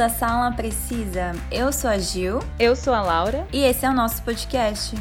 [0.00, 1.32] a Sala Precisa.
[1.50, 2.38] Eu sou a Gil.
[2.58, 3.46] Eu sou a Laura.
[3.52, 4.96] E esse é o nosso podcast.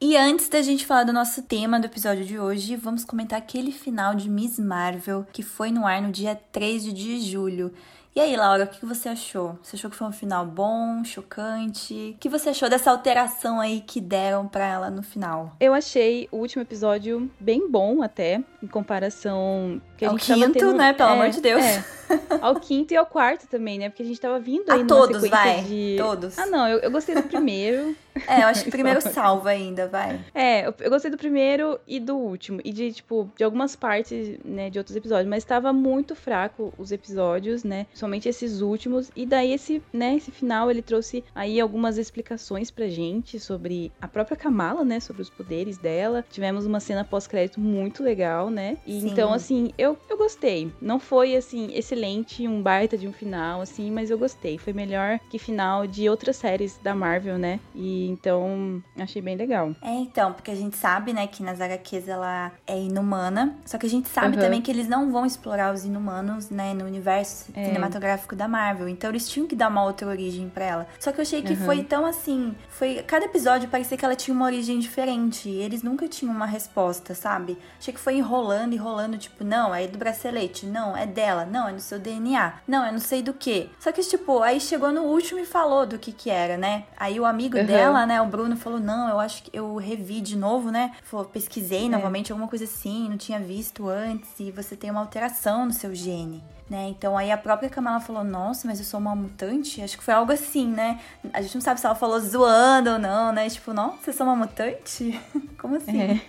[0.00, 3.70] E antes da gente falar do nosso tema do episódio de hoje, vamos comentar aquele
[3.70, 7.72] final de Miss Marvel que foi no ar no dia 3 de julho.
[8.16, 9.58] E aí, Laura, o que você achou?
[9.62, 12.14] Você achou que foi um final bom, chocante?
[12.16, 15.54] O que você achou dessa alteração aí que deram para ela no final?
[15.60, 20.52] Eu achei o último episódio bem bom até, em comparação que a ao gente quinto,
[20.58, 20.72] tendo...
[20.72, 20.94] né?
[20.94, 21.62] Pelo é, amor de Deus.
[21.62, 21.84] É.
[22.40, 23.88] Ao quinto e ao quarto também, né?
[23.88, 25.62] Porque a gente tava vindo aí a todos, vai.
[25.62, 25.96] de...
[25.98, 26.38] Todos.
[26.38, 27.94] Ah, não, eu, eu gostei do primeiro.
[28.26, 30.18] É, eu acho que o primeiro salva ainda, vai.
[30.34, 32.60] É, eu, eu, gostei do primeiro e do último.
[32.64, 35.28] E de, tipo, de algumas partes, né, de outros episódios.
[35.28, 37.86] Mas tava muito fraco os episódios, né?
[37.92, 39.10] Somente esses últimos.
[39.14, 44.08] E daí esse, né, esse final, ele trouxe aí algumas explicações pra gente sobre a
[44.08, 44.98] própria Kamala, né?
[44.98, 46.24] Sobre os poderes dela.
[46.30, 48.78] Tivemos uma cena pós-crédito muito legal, né?
[48.86, 49.08] E Sim.
[49.08, 50.72] então, assim, eu, eu gostei.
[50.80, 54.58] Não foi, assim, excelente, um baita de um final, assim, mas eu gostei.
[54.58, 57.58] Foi melhor que final de outras séries da Marvel, né?
[57.74, 59.74] E então, achei bem legal.
[59.82, 63.56] É, então, porque a gente sabe, né, que nas HQs ela é inumana.
[63.64, 64.42] Só que a gente sabe uhum.
[64.42, 67.64] também que eles não vão explorar os inumanos, né, no universo é.
[67.64, 68.88] cinematográfico da Marvel.
[68.88, 70.88] Então, eles tinham que dar uma outra origem para ela.
[71.00, 71.64] Só que eu achei que uhum.
[71.64, 72.54] foi tão assim.
[72.68, 73.02] Foi.
[73.06, 75.48] Cada episódio parecia que ela tinha uma origem diferente.
[75.48, 77.56] E eles nunca tinham uma resposta, sabe?
[77.78, 81.72] Achei que foi enrolando, enrolando, tipo, não, é do bracelete, não, é dela, não, é
[81.72, 83.70] no seu DNA, não, é não sei do que.
[83.78, 86.84] Só que, tipo, aí chegou no último e falou do que que era, né?
[86.96, 87.66] Aí o amigo uhum.
[87.66, 90.92] dela, né, o Bruno, falou, não, eu acho que eu revi de novo, né?
[91.02, 91.88] Falou, pesquisei é.
[91.88, 95.94] novamente, alguma coisa assim, não tinha visto antes, e você tem uma alteração no seu
[95.94, 96.88] gene né?
[96.88, 99.80] Então aí a própria Kamala falou: Nossa, mas eu sou uma mutante?
[99.80, 101.00] Acho que foi algo assim, né?
[101.32, 103.48] A gente não sabe se ela falou zoando ou não, né?
[103.48, 105.20] Tipo, nossa, você sou uma mutante?
[105.58, 106.00] Como assim?
[106.00, 106.20] É.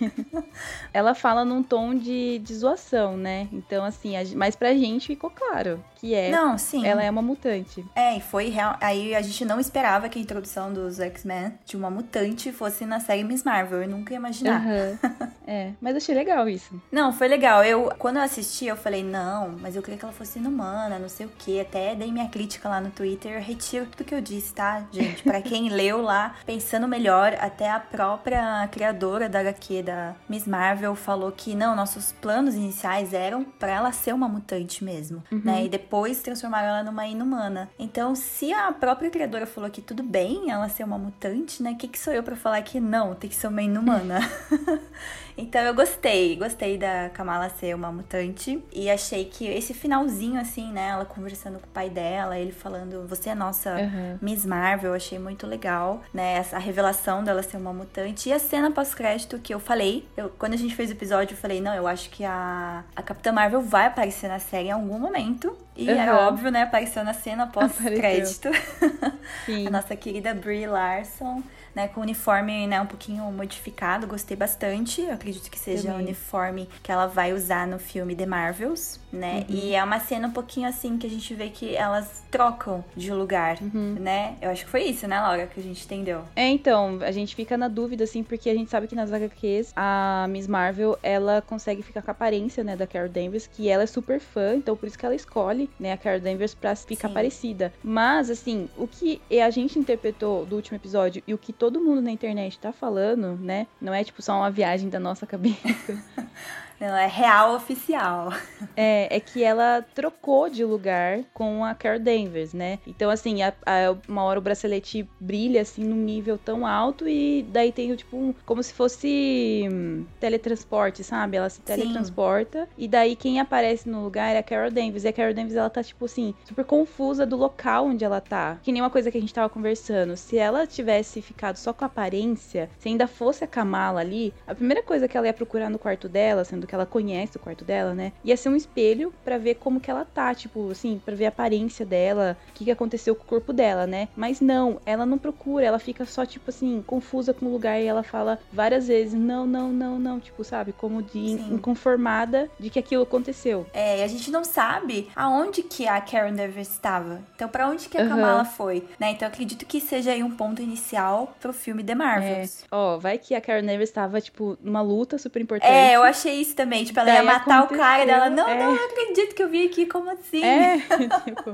[0.92, 3.48] Ela fala num tom de, de zoação, né?
[3.52, 6.30] Então, assim, a, mas pra gente ficou claro que é.
[6.30, 6.86] Não, sim.
[6.86, 7.84] Ela é uma mutante.
[7.94, 8.76] É, e foi real.
[8.80, 13.00] Aí a gente não esperava que a introdução dos X-Men de uma mutante fosse na
[13.00, 13.82] série Miss Marvel.
[13.82, 14.64] Eu nunca ia imaginar.
[14.64, 15.28] Uhum.
[15.46, 16.80] é, mas achei legal isso.
[16.90, 17.64] Não, foi legal.
[17.64, 20.98] Eu, quando eu assisti, eu falei, não, mas eu queria que ela fosse fosse inumana,
[20.98, 21.58] não sei o que.
[21.58, 23.32] Até dei minha crítica lá no Twitter.
[23.32, 25.22] Eu retiro tudo que eu disse, tá, gente?
[25.22, 30.94] Para quem leu lá, pensando melhor, até a própria criadora da HQ da Miss Marvel
[30.94, 35.40] falou que não, nossos planos iniciais eram para ela ser uma mutante mesmo, uhum.
[35.42, 35.64] né?
[35.64, 37.70] E depois transformaram ela numa inumana.
[37.78, 41.72] Então, se a própria criadora falou que tudo bem ela ser uma mutante, né?
[41.72, 44.20] O que, que sou eu para falar que não, tem que ser uma inumana?
[45.38, 50.72] Então eu gostei, gostei da Kamala ser uma mutante e achei que esse finalzinho assim,
[50.72, 54.18] né, ela conversando com o pai dela, ele falando, você é nossa uhum.
[54.20, 58.72] Miss Marvel, achei muito legal, né, a revelação dela ser uma mutante e a cena
[58.72, 61.86] pós-crédito que eu falei, eu, quando a gente fez o episódio, eu falei, não, eu
[61.86, 65.56] acho que a, a Capitã Marvel vai aparecer na série em algum momento.
[65.76, 66.00] E uhum.
[66.00, 66.62] é óbvio, né?
[66.62, 68.48] Apareceu na cena pós-crédito.
[69.66, 71.40] a nossa querida Brie Larson
[71.78, 75.00] né, com o uniforme, né, um pouquinho modificado, gostei bastante.
[75.00, 79.46] Eu acredito que seja o uniforme que ela vai usar no filme The Marvels, né?
[79.48, 79.54] Uhum.
[79.54, 83.12] E é uma cena um pouquinho assim que a gente vê que elas trocam de
[83.12, 83.96] lugar, uhum.
[84.00, 84.36] né?
[84.42, 86.24] Eu acho que foi isso, né, Laura, que a gente entendeu.
[86.34, 89.72] É, então, a gente fica na dúvida assim, porque a gente sabe que nas HQs
[89.76, 93.84] a Miss Marvel, ela consegue ficar com a aparência, né, da Carol Danvers, que ela
[93.84, 97.06] é super fã, então por isso que ela escolhe, né, a Carol Danvers pra ficar
[97.06, 97.14] Sim.
[97.14, 97.72] parecida.
[97.84, 101.82] Mas assim, o que a gente interpretou do último episódio e o que todo todo
[101.82, 103.66] mundo na internet tá falando, né?
[103.78, 106.02] Não é tipo só uma viagem da nossa cabeça.
[106.80, 108.32] Não, é real oficial.
[108.76, 112.78] É, é que ela trocou de lugar com a Carol Danvers, né?
[112.86, 117.44] Então, assim, a, a, uma hora o bracelete brilha, assim, num nível tão alto e
[117.50, 121.36] daí tem, tipo, um, como se fosse hum, teletransporte, sabe?
[121.36, 122.68] Ela se teletransporta Sim.
[122.78, 125.02] e daí quem aparece no lugar é a Carol Danvers.
[125.02, 128.58] E a Carol Danvers, ela tá, tipo assim, super confusa do local onde ela tá.
[128.62, 130.16] Que nem uma coisa que a gente tava conversando.
[130.16, 134.54] Se ela tivesse ficado só com a aparência, se ainda fosse a Kamala ali, a
[134.54, 137.64] primeira coisa que ela ia procurar no quarto dela, sendo que ela conhece o quarto
[137.64, 138.12] dela, né?
[138.22, 141.28] Ia ser um espelho para ver como que ela tá, tipo, assim, para ver a
[141.30, 144.08] aparência dela, o que, que aconteceu com o corpo dela, né?
[144.14, 147.86] Mas não, ela não procura, ela fica só, tipo assim, confusa com o lugar e
[147.86, 150.72] ela fala várias vezes, não, não, não, não, tipo, sabe?
[150.72, 151.54] Como de Sim.
[151.54, 153.66] inconformada de que aquilo aconteceu.
[153.72, 157.22] É, a gente não sabe aonde que a Karen Danvers estava.
[157.34, 158.08] Então, para onde que a uhum.
[158.08, 159.12] Kamala foi, né?
[159.12, 162.62] Então, acredito que seja aí um ponto inicial pro filme The Marvels.
[162.62, 162.66] É.
[162.70, 165.70] Ó, vai que a Karen Danvers estava, tipo, numa luta super importante.
[165.70, 166.84] É, eu achei isso também.
[166.84, 168.28] Tipo, ela ia Daí matar o cara dela.
[168.28, 168.54] Não, é.
[168.58, 170.44] não, eu acredito que eu vim aqui, como assim?
[170.44, 170.78] É,
[171.24, 171.52] tipo.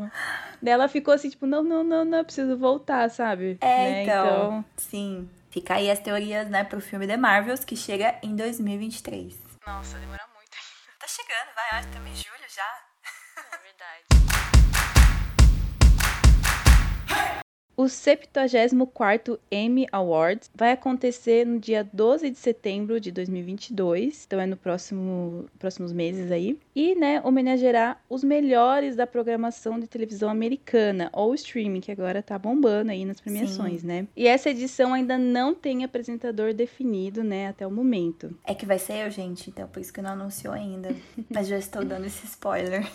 [0.63, 3.59] Daí ela ficou assim, tipo, não, não, não, não, eu preciso voltar, sabe?
[3.61, 4.03] É, Né?
[4.03, 5.29] então, Sim.
[5.51, 9.39] Fica aí as teorias, né, pro filme The Marvels, que chega em 2023.
[9.65, 10.99] Nossa, demora muito ainda.
[10.99, 12.94] Tá chegando, vai, olha, estamos em julho já.
[17.77, 24.47] O 74º Emmy Awards vai acontecer no dia 12 de setembro de 2022, então é
[24.47, 31.11] no próximo próximos meses aí, e né, homenageará os melhores da programação de televisão americana
[31.13, 34.07] ou streaming, que agora tá bombando aí nas premiações, né?
[34.17, 38.37] E essa edição ainda não tem apresentador definido, né, até o momento.
[38.45, 40.95] É que vai ser eu, gente, então por isso que não anunciou ainda.
[41.29, 42.87] Mas já estou dando esse spoiler.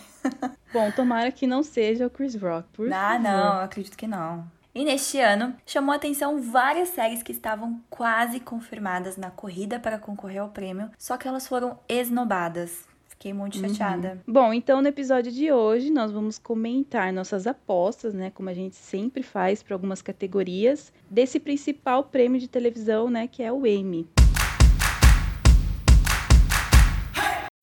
[0.72, 3.22] Bom, tomara que não seja o Chris Rock, por Ah, favor.
[3.22, 4.48] não, eu acredito que não.
[4.72, 9.98] E neste ano, chamou a atenção várias séries que estavam quase confirmadas na corrida para
[9.98, 12.88] concorrer ao prêmio, só que elas foram esnobadas.
[13.08, 14.22] Fiquei muito chateada.
[14.26, 18.76] Bom, então no episódio de hoje nós vamos comentar nossas apostas, né, como a gente
[18.76, 24.08] sempre faz para algumas categorias, desse principal prêmio de televisão, né, que é o Emmy.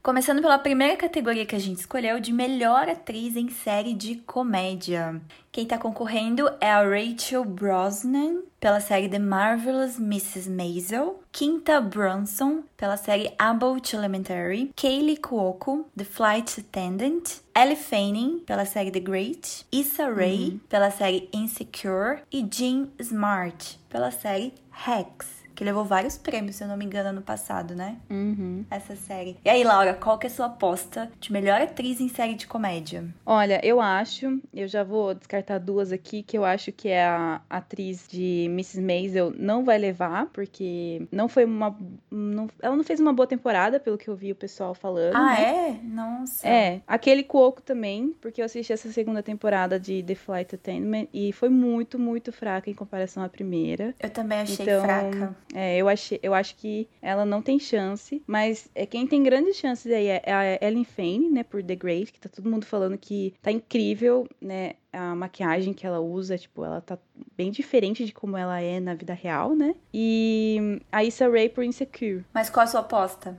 [0.07, 5.21] Começando pela primeira categoria que a gente escolheu, de melhor atriz em série de comédia.
[5.51, 10.49] Quem tá concorrendo é a Rachel Brosnan, pela série The Marvelous Mrs.
[10.49, 18.63] Maisel, Quinta Brunson, pela série Abbott Elementary, Kaylee Cuoco, The Flight Attendant, Ellie Fanning, pela
[18.63, 24.53] série The Great, Issa Rae, pela série Insecure, e Jean Smart, pela série
[24.87, 25.36] Hex.
[25.57, 27.97] Que levou vários prêmios, se eu não me engano, ano passado, né?
[28.11, 28.63] Uhum.
[28.69, 29.37] essa série.
[29.43, 32.45] E aí, Laura, qual que é a sua aposta de melhor atriz em série de
[32.45, 33.03] comédia?
[33.25, 37.41] Olha, eu acho, eu já vou descartar duas aqui, que eu acho que é a
[37.49, 38.79] atriz de Mrs.
[38.81, 41.75] Maisel não vai levar, porque não foi uma.
[42.11, 45.15] não- ela não fez uma boa temporada, pelo que eu vi o pessoal falando.
[45.15, 45.43] Ah, né?
[45.43, 45.79] é?
[45.83, 46.47] Nossa.
[46.47, 51.33] É, aquele Cuoco também, porque eu assisti essa segunda temporada de The Flight Attendant e
[51.33, 53.95] foi muito, muito fraca em comparação à primeira.
[53.99, 55.35] Eu também achei Então, fraca.
[55.53, 59.55] É, eu, achei, eu acho que ela não tem chance, mas é, quem tem grandes
[59.57, 62.97] chances aí é a Ellen Fane, né, por The Great, que tá todo mundo falando
[62.97, 66.97] que tá incrível, né, a maquiagem que ela usa, tipo, ela tá
[67.35, 71.63] bem diferente de como ela é na vida real, né, e a Issa Rae por
[71.63, 72.25] Insecure.
[72.33, 73.37] Mas qual a sua aposta?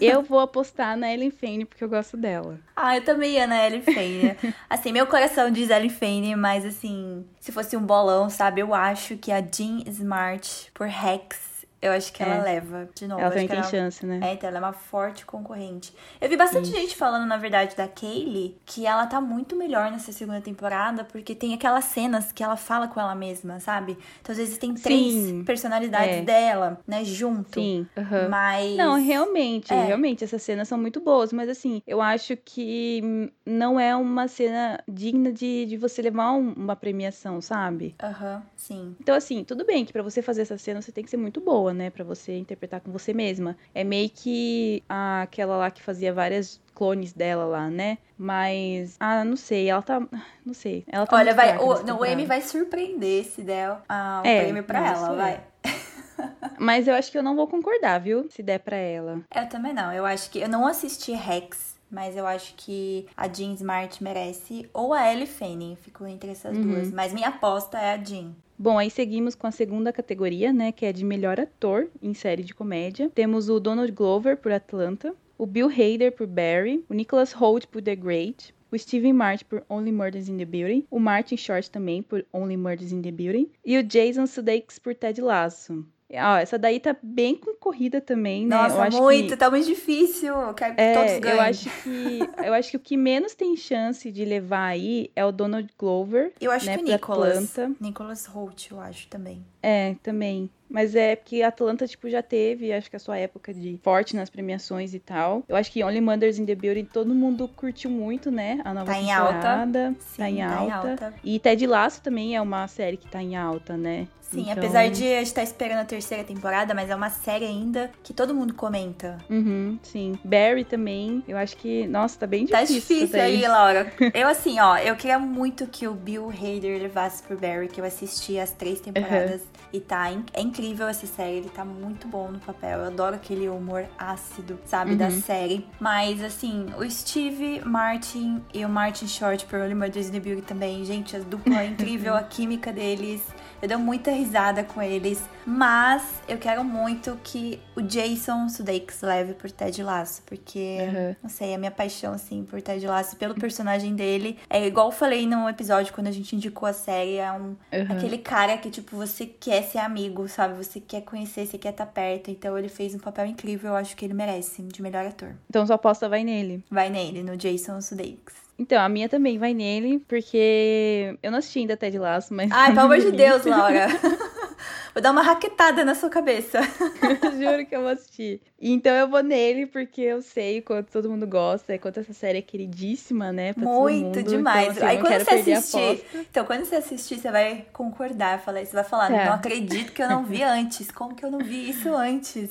[0.00, 2.58] Eu vou apostar na Ellen Fane porque eu gosto dela.
[2.74, 4.36] Ah, eu também ia na Ellie Fane.
[4.68, 8.60] assim, meu coração diz Ellie Fane, mas assim, se fosse um bolão, sabe?
[8.60, 11.38] Eu acho que a Jean Smart por Rex,
[11.82, 12.42] eu acho que ela É.
[12.42, 12.88] leva.
[12.94, 13.68] De novo, ela também tem ela...
[13.68, 14.20] chance, né?
[14.22, 15.92] É, então ela é uma forte concorrente.
[16.20, 20.12] Eu vi bastante gente falando, na verdade, da Kaylee, que ela tá muito melhor nessa
[20.12, 23.98] segunda temporada, porque tem aquelas cenas que ela fala com ela mesma, sabe?
[24.20, 26.22] Então, às vezes, tem três Sim, personalidades é.
[26.22, 27.60] dela, né, junto.
[27.60, 28.28] Sim, aham.
[28.28, 28.76] Mas.
[28.76, 29.84] Não, realmente, É.
[29.84, 34.82] realmente, essas cenas são muito boas, mas assim, eu acho que não é uma cena
[34.88, 37.94] digna de, de você levar um- uma premiação, sabe?
[38.02, 38.94] Aham, sim.
[39.00, 41.40] Então, assim, tudo bem que pra você fazer essa cena você tem que ser muito
[41.40, 41.90] boa, né?
[41.90, 43.56] Pra você interpretar com você mesma.
[43.74, 47.98] É meio que a- aquela lá que fazia várias clones dela lá, né?
[48.18, 50.00] Mas, ah, não sei, ela tá.
[50.44, 50.84] Não sei.
[50.88, 52.04] Ela tá Olha, vai, o, no, o.
[52.04, 55.40] Amy vai surpreender se der ah, o É, prêmio pra não, ela, vai.
[56.58, 58.26] Mas eu acho que eu não vou concordar, viu?
[58.30, 59.20] Se der pra ela.
[59.34, 59.92] Eu também não.
[59.92, 60.38] Eu acho que.
[60.40, 64.68] Eu não assisti Rex, mas eu acho que a Jean Smart merece.
[64.72, 65.76] Ou a Ellie Fanning.
[65.80, 66.62] Fico entre essas Uhum.
[66.62, 66.90] duas.
[66.92, 68.32] Mas minha aposta é a Jean.
[68.62, 72.44] Bom, aí seguimos com a segunda categoria, né, que é de melhor ator em série
[72.44, 73.10] de comédia.
[73.12, 77.82] Temos o Donald Glover por Atlanta, o Bill Hader por Barry, o Nicholas Hoult por
[77.82, 82.04] The Great, o Steven Martin por Only Murders in the Building, o Martin Short também
[82.04, 85.84] por Only Murders in the Building e o Jason Sudeikis por Ted Lasso.
[86.14, 88.56] Ó, essa daí tá bem concorrida também, né?
[88.56, 89.30] Nossa, eu muito.
[89.30, 89.36] Que...
[89.36, 90.34] Tá muito difícil.
[90.34, 91.36] Eu quero que todos É, ganhem.
[91.36, 95.24] eu acho que eu acho que o que menos tem chance de levar aí é
[95.24, 96.32] o Donald Glover.
[96.40, 97.56] Eu acho né, que o Nicholas.
[97.80, 99.44] Nicholas Holt, eu acho também.
[99.62, 100.50] É, também.
[100.72, 104.30] Mas é porque Atlanta, tipo, já teve, acho que a sua época de forte nas
[104.30, 105.42] premiações e tal.
[105.48, 108.60] Eu acho que Only Mothers in the Building todo mundo curtiu muito, né?
[108.64, 109.94] A nova Tá em alta.
[110.00, 110.66] Sim, tá em tá alta.
[110.66, 111.14] em alta.
[111.22, 114.08] E Ted Lasso também é uma série que tá em alta, né?
[114.22, 117.44] Sim, Então- apesar de a gente estar esperando a terceira temporada, mas é uma série
[117.44, 119.18] ainda que todo mundo comenta.
[119.28, 120.18] Uhum, sim.
[120.24, 121.22] Barry também.
[121.28, 122.78] Eu acho que, nossa, tá bem Tá difícil.
[122.78, 123.92] essa difícil aí, Laura.
[124.14, 127.84] Eu, assim, ó, eu queria muito que o Bill Hader levasse pro Barry, que eu
[127.84, 129.42] assisti as três temporadas.
[129.70, 132.78] E tá é incrível essa série, ele tá muito bom no papel.
[132.80, 135.20] Eu adoro aquele humor ácido, sabe, da Uhum.
[135.20, 135.66] série.
[135.80, 140.42] Mas, assim, o Steve Martin e o Martin Short por Only Murders in the Building
[140.42, 140.84] também.
[140.84, 143.22] Gente, a dupla é incrível, a química deles.
[143.62, 145.22] Eu dou muita risada com eles.
[145.46, 150.22] Mas eu quero muito que o Jason Sudeikis leve por Ted Lasso.
[150.26, 151.16] Porque, Uhum.
[151.22, 154.38] não sei, a minha paixão, assim, por Ted Lasso, pelo personagem dele.
[154.50, 157.16] É igual eu falei no episódio quando a gente indicou a série.
[157.16, 157.96] É um, Uhum.
[157.96, 160.54] aquele cara que, tipo, você quer ser amigo, sabe?
[160.54, 162.30] Você quer conhecer, você quer estar perto.
[162.30, 163.70] Então ele fez um papel incrível.
[163.70, 165.34] Eu acho que ele merece de melhor ator.
[165.48, 166.64] Então sua aposta vai nele.
[166.70, 168.41] Vai nele, no Jason Sudeikis.
[168.62, 172.48] Então, a minha também vai nele, porque eu não assisti ainda Ted Lasso, mas.
[172.52, 173.88] Ai, pelo amor de Deus, Laura.
[174.94, 176.60] Vou dar uma raquetada na sua cabeça.
[177.40, 178.40] Juro que eu vou assistir.
[178.60, 182.42] Então eu vou nele, porque eu sei quanto todo mundo gosta, quanto essa série é
[182.42, 183.52] queridíssima, né?
[183.56, 184.22] Muito mundo.
[184.22, 184.76] demais.
[184.76, 186.04] Então, assim, Aí quando você assistir.
[186.30, 188.38] Então, quando você assistir, você vai concordar.
[188.40, 189.24] Falar, você vai falar, Tá.
[189.24, 190.90] não acredito que eu não vi antes.
[190.90, 192.50] Como que eu não vi isso antes?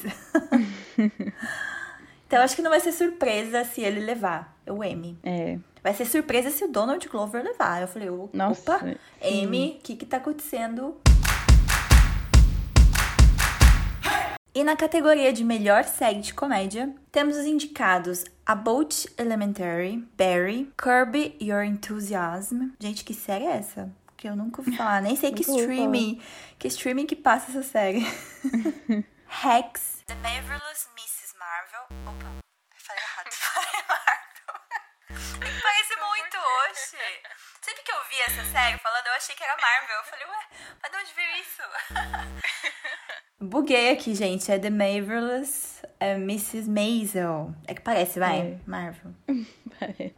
[2.28, 5.18] então, acho que não vai ser surpresa se ele levar o M.
[5.24, 5.58] É.
[5.84, 7.82] Vai ser surpresa se o Donald Glover levar.
[7.82, 8.98] Eu falei, opa, Nossa.
[9.22, 11.00] M, o que que tá acontecendo?
[14.54, 21.36] E na categoria de melhor série de comédia, temos os indicados About Elementary, Barry, Curb
[21.42, 22.72] Your Enthusiasm.
[22.78, 23.90] Gente, que série é essa?
[24.18, 26.22] Que eu nunca ouvi falar, nem sei que streaming,
[26.60, 28.02] que streaming que passa essa série.
[29.44, 31.34] Hex, The Marvelous Mrs.
[31.40, 31.84] Marvel.
[32.06, 32.26] Opa,
[32.76, 33.32] falei errado.
[33.32, 34.12] Falei Marvel.
[35.64, 36.38] Parece muito,
[37.62, 39.98] Sempre que eu vi essa série falando, eu achei que era Marvel.
[39.98, 40.46] Eu falei, ué,
[40.82, 41.62] mas de onde veio isso?
[43.40, 44.52] Buguei aqui, gente.
[44.52, 46.70] É The Marvelous é Mrs.
[46.70, 47.54] Maisel.
[47.66, 48.40] É que parece, vai.
[48.40, 48.60] É.
[48.66, 49.14] Marvel.
[49.80, 50.16] Parece.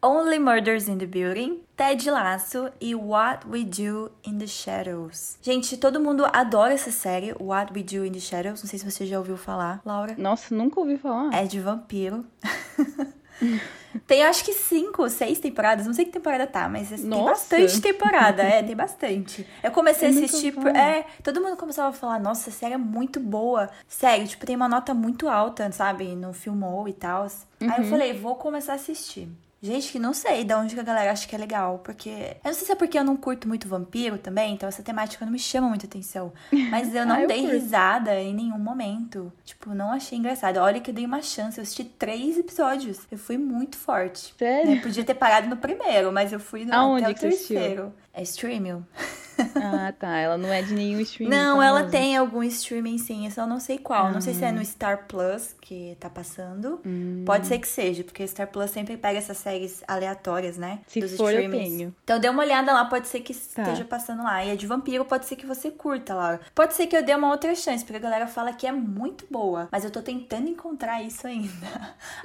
[0.00, 5.38] Only Murders in the Building, Ted Lasso e What We Do in the Shadows.
[5.42, 8.62] Gente, todo mundo adora essa série, What We Do in the Shadows.
[8.62, 10.14] Não sei se você já ouviu falar, Laura.
[10.16, 11.34] Nossa, nunca ouvi falar.
[11.34, 12.24] É de vampiro.
[14.06, 15.86] tem acho que cinco, seis temporadas.
[15.86, 18.42] Não sei que temporada tá, mas assim, tem bastante temporada.
[18.42, 19.46] É, tem bastante.
[19.62, 20.52] Eu comecei Eu a assistir.
[20.52, 20.68] por-.
[20.68, 23.68] É, todo mundo começava a falar, nossa, a série é muito boa.
[23.86, 26.14] Sério, tipo, tem uma nota muito alta, sabe?
[26.14, 27.24] No Filmou e tal.
[27.60, 27.84] Aí eu Uhum.
[27.90, 29.28] falei, vou começar a assistir.
[29.60, 32.10] Gente, que não sei de onde que a galera acha que é legal, porque...
[32.10, 35.24] Eu não sei se é porque eu não curto muito vampiro também, então essa temática
[35.24, 36.32] não me chama muita atenção.
[36.70, 37.52] Mas eu não Ah, eu dei curto.
[37.54, 39.32] risada em nenhum momento.
[39.44, 40.58] Tipo, não achei engraçado.
[40.58, 43.00] Olha que eu dei uma chance, eu assisti três episódios.
[43.10, 44.32] Eu fui muito forte.
[44.38, 44.74] Sério?
[44.76, 47.26] Eu podia ter parado no primeiro, mas eu fui no, Aonde até o que você
[47.26, 47.56] assistiu?
[47.56, 47.94] terceiro.
[48.14, 48.86] É Streamio.
[49.56, 50.16] Ah, tá.
[50.18, 51.30] Ela não é de nenhum streaming.
[51.34, 51.92] Não, ela famoso.
[51.92, 54.10] tem algum streaming sim, eu só não sei qual.
[54.12, 54.52] Não sei se é Ah.
[54.52, 56.80] no Star Plus que tá passando.
[56.84, 57.22] Hum.
[57.26, 60.80] Pode ser que seja, porque Star Plus sempre pega essas séries aleatórias, né?
[60.86, 61.68] Se dos for, eu streamings.
[61.76, 61.94] tenho.
[62.04, 63.62] Então dê uma olhada lá, pode ser que Tá.
[63.62, 64.44] esteja passando lá.
[64.44, 66.40] E é de vampiro, pode ser que você curta, Laura.
[66.54, 69.26] Pode ser que eu dê uma outra chance, porque a galera fala que é muito
[69.30, 69.68] boa.
[69.70, 71.48] Mas eu tô tentando encontrar isso ainda.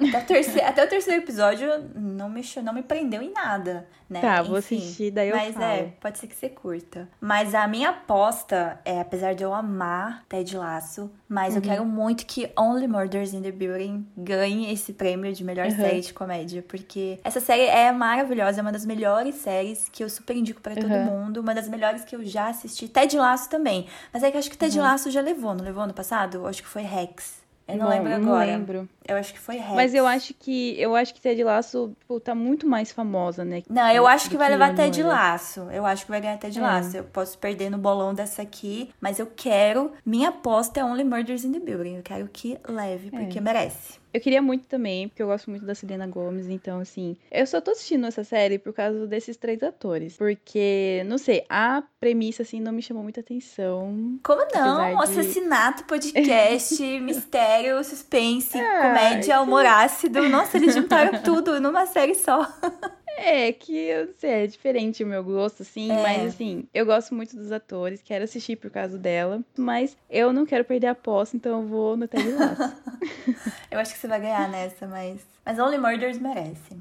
[0.00, 4.20] Até o terceiro, até o terceiro episódio não me, não me prendeu em nada, né?
[4.20, 4.76] Tá, vou Enfim.
[4.78, 5.64] assistir, daí eu Mas falo.
[5.66, 7.03] é, pode ser que você curta.
[7.20, 11.68] Mas a minha aposta é, apesar de eu amar Ted Lasso, mas eu Uhum.
[11.68, 15.76] quero muito que Only Murders in the Building ganhe esse prêmio de melhor Uhum.
[15.76, 20.08] série de comédia, porque essa série é maravilhosa, é uma das melhores séries que eu
[20.10, 21.04] super indico pra todo Uhum.
[21.04, 22.88] mundo, uma das melhores que eu já assisti.
[22.88, 24.84] Ted Lasso também, mas é que eu acho que Ted Uhum.
[24.84, 26.36] Lasso já levou, não levou no passado?
[26.38, 27.43] Eu acho que foi Rex.
[27.66, 28.46] Eu não lembro agora.
[28.46, 28.88] Não lembro.
[29.08, 29.74] Eu acho que foi Rex.
[29.74, 33.62] Mas eu acho que eu acho que Ted Lasso tipo, tá muito mais famosa, né?
[33.70, 35.06] Não, eu acho que vai levar Ted Murder.
[35.18, 35.60] Laço.
[35.70, 36.62] Eu acho que vai ganhar Ted É.
[36.62, 36.96] Laço.
[36.96, 39.92] Eu posso perder no bolão dessa aqui, mas eu quero.
[40.04, 41.96] Minha aposta é Only Murders in the Building.
[41.96, 43.40] Eu quero que leve, porque É.
[43.40, 44.03] merece.
[44.14, 47.60] Eu queria muito também, porque eu gosto muito da Selena Gomez, então assim, eu só
[47.60, 52.60] tô assistindo essa série por causa desses três atores, porque não sei, a premissa assim
[52.60, 54.16] não me chamou muita atenção.
[54.22, 54.96] Como não?
[54.96, 60.28] De- Assassinato, podcast, mistério, suspense, Ah, comédia, humor ácido.
[60.28, 62.46] Nossa, eles juntaram tudo numa série só.
[63.16, 66.02] É, que eu não sei, é diferente o meu gosto, assim, É.
[66.02, 70.44] mas assim, eu gosto muito dos atores, quero assistir por causa dela, mas eu não
[70.44, 72.74] quero perder a aposta, então eu vou no Ted Lasso.
[73.70, 75.20] Eu acho que você vai ganhar nessa, mas.
[75.44, 76.76] Mas Only Murders merece.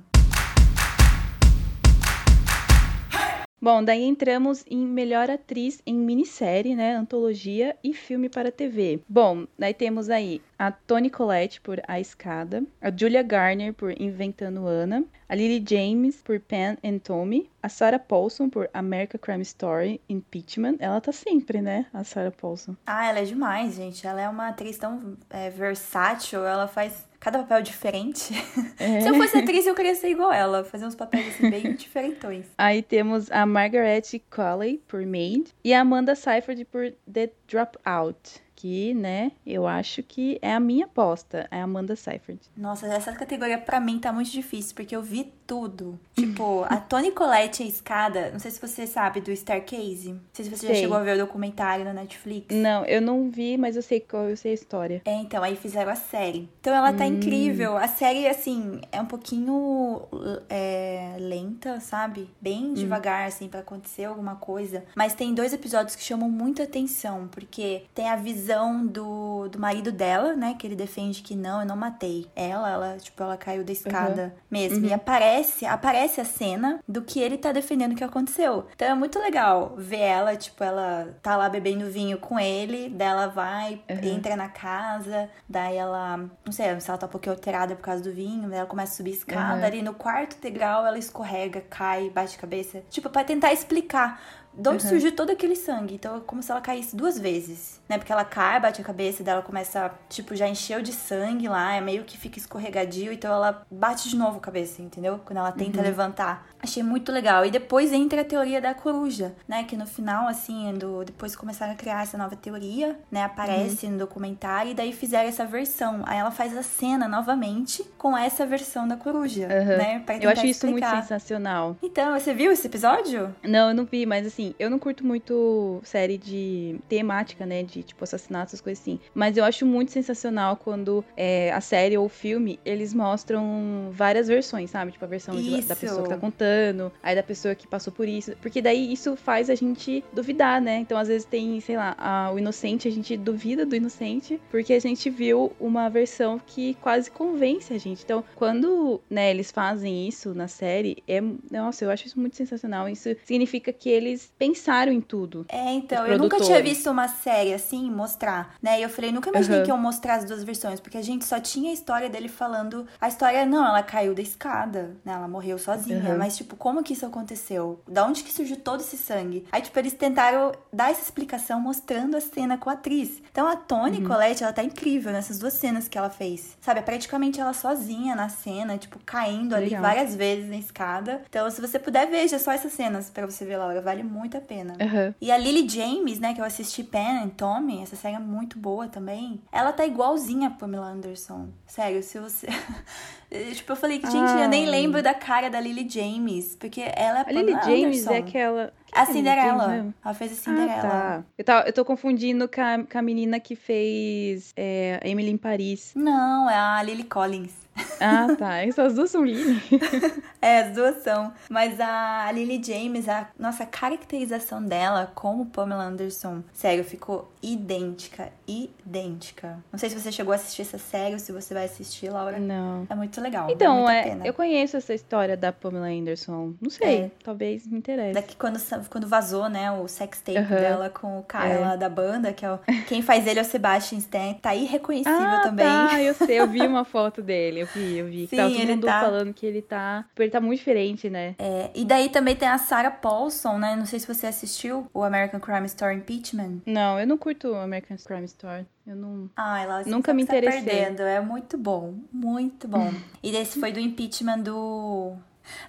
[3.64, 9.00] Bom, daí entramos em melhor atriz em minissérie, né, antologia e filme para TV.
[9.08, 14.68] Bom, daí temos aí a Toni Collette por A Escada, a Julia Garner por Inventando
[14.68, 20.02] Anna, a Lily James por Pen and Tommy, a Sarah Paulson por America Crime Story,
[20.10, 20.76] Impeachment.
[20.80, 22.76] Ela tá sempre, né, a Sarah Paulson.
[22.86, 24.06] Ah, ela é demais, gente.
[24.06, 28.34] Ela é uma atriz tão é, versátil, ela faz cada papel diferente.
[28.78, 29.00] É.
[29.02, 32.48] Se eu fosse atriz, eu queria ser igual ela, fazer uns papéis assim bem diferentões.
[32.58, 38.94] Aí temos a Margaret Qualley por Maid e a Amanda Seyfried por The Dropout, que,
[38.94, 42.42] né, eu acho que é a minha aposta, é a Amanda Seyfried.
[42.58, 46.00] Nossa, essa categoria pra mim tá muito difícil, porque eu vi tudo.
[46.16, 50.14] Tipo, a Toni Collette, a escada, não sei se você sabe do Staircase.
[50.14, 50.82] Não sei se você já Sei.
[50.84, 52.56] chegou a ver o documentário na Netflix.
[52.56, 55.02] Não, eu não vi, mas eu sei qual eu sei a história.
[55.06, 56.50] É, então, aí fizeram a série.
[56.62, 57.78] Então ela tá incrível.
[57.78, 60.02] A série, assim, é um pouquinho
[60.50, 62.30] é, lenta, sabe?
[62.40, 64.84] Bem devagar, assim, pra acontecer alguma coisa.
[64.96, 69.92] Mas tem dois episódios que chamam muita atenção, porque tem a visão do, do marido
[69.92, 70.56] dela, né?
[70.58, 72.70] Que ele defende que não, eu não matei ela.
[72.70, 74.86] Ela, tipo, ela caiu da escada mesmo.
[74.86, 75.33] E aparece,
[75.70, 78.66] aparece a cena do que ele tá defendendo que aconteceu.
[78.76, 83.28] Então é muito legal ver ela, tipo, ela tá lá bebendo vinho com ele, dela
[83.28, 87.82] vai, entra na casa, daí ela, não sei se ela tá um pouquinho alterada por
[87.84, 89.66] causa do vinho, daí ela começa a subir a escada, Uhum.
[89.66, 94.22] ali no quarto degrau ela escorrega, cai, bate a cabeça, tipo, pra tentar explicar
[94.54, 94.90] de onde Uhum.
[94.92, 95.96] surgiu todo aquele sangue.
[95.96, 97.98] Então é como se ela caísse duas vezes, né?
[97.98, 101.74] Porque ela cai, bate a cabeça, daí ela começa, tipo, já encheu de sangue lá,
[101.76, 105.20] é meio que fica escorregadio, então ela bate de novo a cabeça, entendeu?
[105.26, 105.84] Quando ela tenta Uhum.
[105.84, 106.48] levantar.
[106.60, 107.46] Achei muito legal.
[107.46, 109.64] E depois entra a teoria da coruja, né?
[109.66, 113.24] Que no final, assim, do, depois começaram a criar essa nova teoria, né?
[113.24, 113.94] Aparece Uhum.
[113.94, 116.02] no documentário e daí fizeram essa versão.
[116.06, 119.78] Aí ela faz a cena novamente com essa versão da coruja, Aham.
[119.78, 120.00] né?
[120.06, 121.76] Pra Eu acho isso muito sensacional.
[121.84, 123.36] Então, você viu esse episódio?
[123.44, 127.64] Não, eu não vi, mas assim, eu não curto muito série de temática, né?
[127.64, 129.00] De tipo assassinatos, essas coisas assim.
[129.14, 134.28] Mas eu acho muito sensacional quando é, a série ou o filme eles mostram várias
[134.28, 134.92] versões, sabe?
[134.92, 138.08] Tipo a versão de- da pessoa que tá contando, aí da pessoa que passou por
[138.08, 138.34] isso.
[138.42, 140.78] Porque daí isso faz a gente duvidar, né?
[140.78, 144.74] Então às vezes tem, sei lá, a- o inocente, a gente duvida do inocente, porque
[144.74, 148.04] a gente viu uma versão que quase convence a gente.
[148.04, 151.22] Então, quando, né, eles fazem isso na série, é,
[151.52, 152.88] nossa, eu acho isso muito sensacional.
[152.90, 155.46] Isso significa que eles pensaram em tudo.
[155.50, 158.80] É, então, eu nunca tinha visto uma série assim mostrar, né?
[158.80, 159.66] E eu falei, nunca imaginei Aham.
[159.66, 162.88] que iam mostrar as duas versões, porque a gente só tinha a história dele falando.
[163.00, 165.14] A história, não, ela caiu da escada, né?
[165.14, 166.10] Ela morreu sozinha.
[166.12, 166.18] Aham.
[166.18, 167.82] Mas, tipo, como que isso aconteceu?
[167.88, 169.46] Da onde que surgiu todo esse sangue?
[169.52, 173.22] Aí, tipo, eles tentaram dar essa explicação mostrando a cena com a atriz.
[173.32, 174.08] Então, a Toni Uhum.
[174.08, 176.58] Collette, ela tá incrível nessas duas cenas que ela fez.
[176.62, 176.80] Sabe?
[176.80, 179.82] É praticamente ela sozinha na cena, tipo, caindo ali Legal.
[179.82, 181.22] várias vezes na escada.
[181.30, 183.82] Então, se você puder, veja só essas cenas pra você ver, Laura.
[183.82, 184.76] Vale muito a pena.
[184.82, 185.14] Aham.
[185.22, 188.58] E a Lily James, né, que eu assisti Pen and Tommy, essa série é muito
[188.58, 189.40] boa também.
[189.52, 191.50] Ela tá igualzinha a Pamela Anderson.
[191.68, 192.48] Sério, se você.
[193.54, 197.20] tipo, eu falei que, gente, eu nem lembro da cara da Lily James, porque ela
[197.20, 198.14] é a A Lily Pamela James Anderson.
[198.14, 198.74] é aquela.
[198.92, 199.68] A Quem é James Cinderela.
[199.70, 199.94] mesmo?
[200.06, 200.80] Ela fez a Cinderela.
[200.84, 201.62] Ah, tá.
[201.62, 205.94] Eu, eu tô confundindo com a, com a menina que fez é, Emily em Paris.
[205.96, 207.52] Não, é a Lily Collins.
[208.00, 208.58] Ah, tá.
[208.64, 209.60] Essas duas são Lily.
[210.40, 211.32] É, as duas são.
[211.50, 219.58] Mas a Lily James, a nossa caracterização dela como Pamela Anderson, sério, ficou idêntica, idêntica.
[219.72, 222.40] Não sei se você chegou a assistir essa série ou se você vai assistir, Laura.
[222.40, 222.86] Não.
[222.90, 223.50] É muito legal.
[223.50, 226.54] Então, é, eu conheço essa história da Pamela Anderson.
[226.62, 227.12] Não sei, É.
[227.24, 228.14] talvez me interesse.
[228.14, 228.60] Daqui quando,
[228.90, 231.60] quando vazou, né, o sex tape dela com o cara É.
[231.60, 235.18] lá da banda, que é o, quem faz ele é o Sebastian Stan, tá irreconhecível
[235.20, 235.66] ah, também.
[235.66, 238.28] tá, eu sei, eu vi uma foto dele, eu vi, eu vi.
[238.28, 241.36] Sim, Tava todo ele mundo tá- falando que ele tá, ele tá muito diferente, né?
[241.40, 243.76] É, e daí também tem a Sarah Paulson, né?
[243.76, 246.62] Não sei se você assistiu o American Crime Story Impeachment.
[246.66, 248.66] Não, eu não curto American Crime Story.
[248.86, 249.30] Eu não.
[249.36, 250.64] Ai, lá Nunca me tá interessei.
[250.64, 251.02] perdendo.
[251.02, 252.92] É muito bom, muito bom.
[253.24, 255.16] e esse foi do impeachment do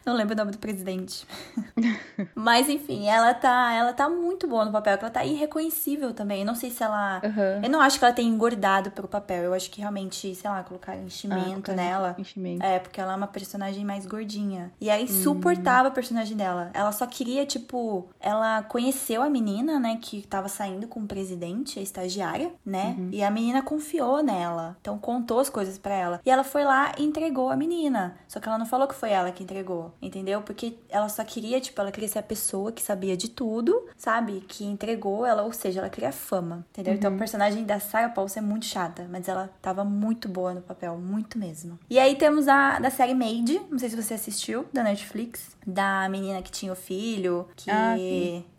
[0.05, 1.27] não lembro o nome do presidente.
[2.35, 6.41] Mas enfim, ela tá, ela tá muito boa no papel, ela tá irreconhecível também.
[6.41, 7.61] Eu não sei se ela Aham.
[7.63, 9.45] Eu não acho que ela tenha engordado pro papel.
[9.45, 12.15] Eu acho que realmente, sei lá, colocaram Ah, enchimento colocaram nela.
[12.19, 12.65] Enchimento.
[12.65, 14.73] É, porque ela é uma personagem mais gordinha.
[14.81, 16.71] E aí insuportável a personagem dela.
[16.75, 21.79] Ela só queria, tipo, ela conheceu a menina, né, que tava saindo com o presidente,
[21.79, 22.97] a estagiária, né?
[23.11, 24.77] E a menina confiou nela.
[24.81, 26.21] Então contou as coisas pra ela.
[26.25, 28.17] E ela foi lá e entregou a menina.
[28.29, 29.64] Só que ela não falou que foi ela que entregou,
[30.01, 30.43] entendeu?
[30.43, 34.45] Porque ela só queria, tipo, ela queria ser a pessoa que sabia de tudo, sabe?
[34.47, 36.95] Que entregou ela, ou seja, ela queria fama, entendeu?
[36.95, 40.61] Então a personagem da Sarah Paulson é muito chata, mas ela tava muito boa no
[40.61, 41.79] papel, muito mesmo.
[41.89, 46.09] E aí temos a da série Maid, não sei se você assistiu, da Netflix, da
[46.09, 47.97] menina que tinha o filho, que Ah,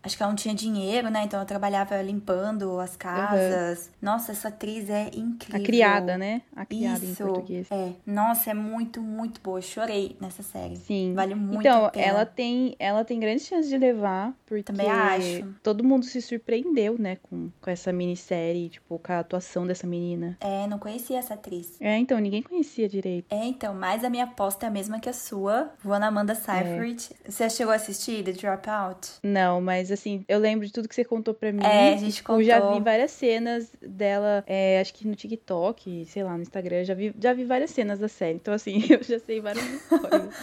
[0.02, 1.24] acho que ela não tinha dinheiro, né?
[1.24, 3.90] Então ela trabalhava limpando as casas.
[4.00, 5.60] Nossa, essa atriz é incrível.
[5.60, 6.42] A criada, né?
[6.54, 7.66] A criada Isso, em português.
[7.70, 7.92] é.
[8.06, 9.58] Nossa, é muito, muito boa.
[9.58, 10.76] Eu chorei nessa série.
[10.76, 11.14] Sim, Sim.
[11.14, 12.06] Vale muito então, a pena.
[12.06, 15.46] ela tem, ela tem grandes chances de levar, porque Também acho.
[15.62, 20.36] todo mundo se surpreendeu, né, com, com essa minissérie, tipo, com a atuação dessa menina.
[20.40, 21.76] É, não conhecia essa atriz.
[21.80, 23.26] É, então, ninguém conhecia direito.
[23.30, 25.70] É, então, mas a minha aposta é a mesma que a sua.
[25.82, 27.10] Vou na Amanda Seyfried.
[27.28, 29.08] Você chegou a assistir The Dropout?
[29.22, 31.62] Não, mas assim, eu lembro de tudo que você contou pra mim.
[31.64, 32.78] É, a gente Tipo, Eu já contou.
[32.78, 37.14] vi várias cenas dela, é, acho que no TikTok, sei lá, no Instagram, já vi,
[37.20, 38.36] já vi várias cenas da série.
[38.36, 40.34] Então, assim, eu já sei várias histórias.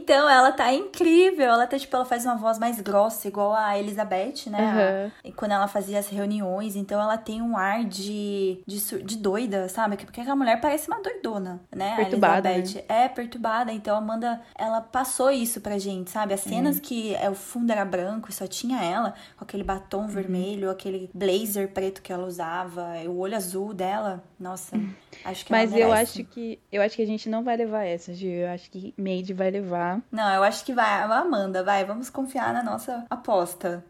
[0.00, 1.46] Então, ela tá incrível.
[1.46, 4.58] Ela tá, tipo, ela faz uma voz mais grossa, igual a Elizabeth, né?
[4.60, 5.12] Aham.
[5.24, 9.68] E Quando ela fazia as reuniões, então ela tem um ar de, de, de doida,
[9.68, 9.96] sabe?
[9.96, 11.92] Porque aquela mulher parece uma doidona, né?
[11.92, 13.72] A Perturbada, Elizabeth É, perturbada.
[13.72, 16.34] Então a Amanda, ela passou isso pra gente, sabe?
[16.34, 16.82] As cenas Uhum.
[16.82, 20.06] que é, o fundo era branco e só tinha ela, com aquele batom Uhum.
[20.08, 24.22] vermelho, aquele blazer preto que ela usava, o olho azul dela.
[24.38, 24.76] Nossa,
[25.24, 25.58] acho que Uhum.
[25.58, 28.30] Mas eu acho que eu acho que a gente não vai levar essa, Gil.
[28.30, 29.87] Eu acho que Made vai levar.
[30.10, 31.02] Não, eu acho que vai.
[31.02, 31.84] A Amanda, vai.
[31.84, 33.84] Vamos confiar na nossa aposta.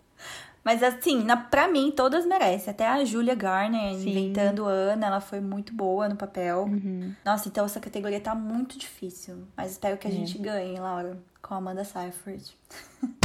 [0.64, 2.70] Mas assim, na, pra mim, todas merecem.
[2.70, 4.10] Até a Julia Garner, Sim.
[4.10, 6.62] inventando Ana, ela foi muito boa no papel.
[6.70, 7.12] Uhum.
[7.24, 9.42] Nossa, então essa categoria tá muito difícil.
[9.56, 10.14] Mas espero que a É.
[10.14, 12.56] gente ganhe, Laura, com a Amanda Seyfried.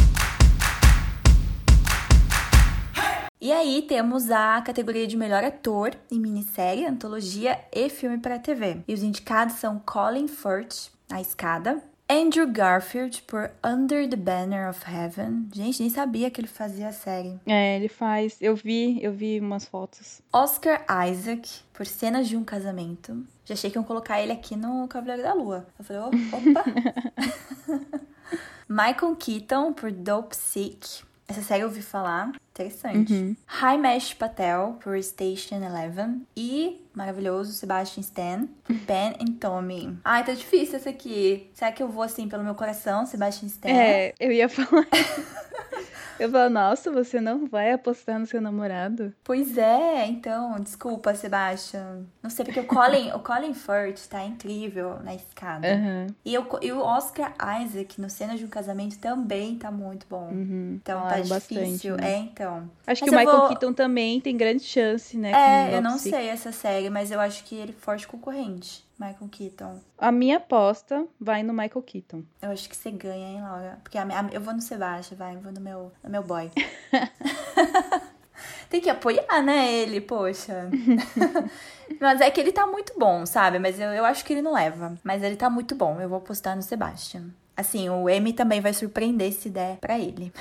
[3.39, 8.81] E aí temos a categoria de melhor ator em minissérie, antologia e filme para TV.
[8.87, 14.81] E os indicados são Colin Firth, A Escada, Andrew Garfield por Under the Banner of
[14.89, 15.49] Heaven.
[15.53, 17.39] Gente, nem sabia que ele fazia a série.
[17.45, 18.37] É, ele faz.
[18.41, 20.21] Eu vi, eu vi umas fotos.
[20.31, 23.25] Oscar Isaac por Cenas de um Casamento.
[23.45, 25.65] Já achei que iam colocar ele aqui no Cavaleiro da Lua.
[25.77, 26.63] Eu falei, "Oh, opa!
[28.69, 31.03] Michael Keaton por Dope Sick.
[31.27, 32.31] Essa série eu ouvi falar.
[32.51, 33.37] Interessante.
[33.61, 36.25] Himesh Patel por Station Eleven.
[36.35, 39.97] E, maravilhoso, Sebastian Stan por Ben and Tommy.
[40.05, 41.49] Ai, tá difícil essa aqui.
[41.53, 43.69] Será que eu vou assim pelo meu coração, Sebastian Stan?
[43.69, 44.87] É, eu ia falar.
[46.19, 49.13] eu falo, nossa, você não vai apostar no seu namorado?
[49.23, 52.03] Pois é, então, desculpa, Sebastian.
[52.21, 55.67] Não sei, porque o Colin, o Colin Firth tá incrível na escada.
[55.67, 56.07] Aham.
[56.25, 60.29] E, o, e o Oscar Isaac, no Cena de um Casamento, também tá muito bom.
[60.31, 60.79] Uhum.
[60.81, 61.95] Então Falaram tá difícil.
[61.95, 62.13] bastante, né?
[62.13, 62.69] É, então.
[62.85, 65.31] Acho Mas que o Michael vou- Keaton também tem grande chance, né?
[65.31, 68.86] É, eu não sei essa série, mas eu acho que ele é forte concorrente.
[68.99, 69.79] Michael Keaton.
[69.97, 72.23] A minha aposta vai no Michael Keaton.
[72.41, 73.79] Eu acho que você ganha, hein, Laura?
[73.83, 75.35] Porque a minha- a- eu vou no Sebastian, vai.
[75.35, 76.49] Eu vou no meu, no meu boy.
[78.69, 80.69] Tem que apoiar, né, ele, poxa.
[82.01, 83.59] Mas é que ele tá muito bom, sabe?
[83.59, 84.95] Mas eu, eu acho que ele não leva.
[85.03, 85.99] Mas ele tá muito bom.
[86.01, 87.25] Eu vou apostar no Sebastian.
[87.55, 90.31] Assim, o M também vai surpreender se der pra ele.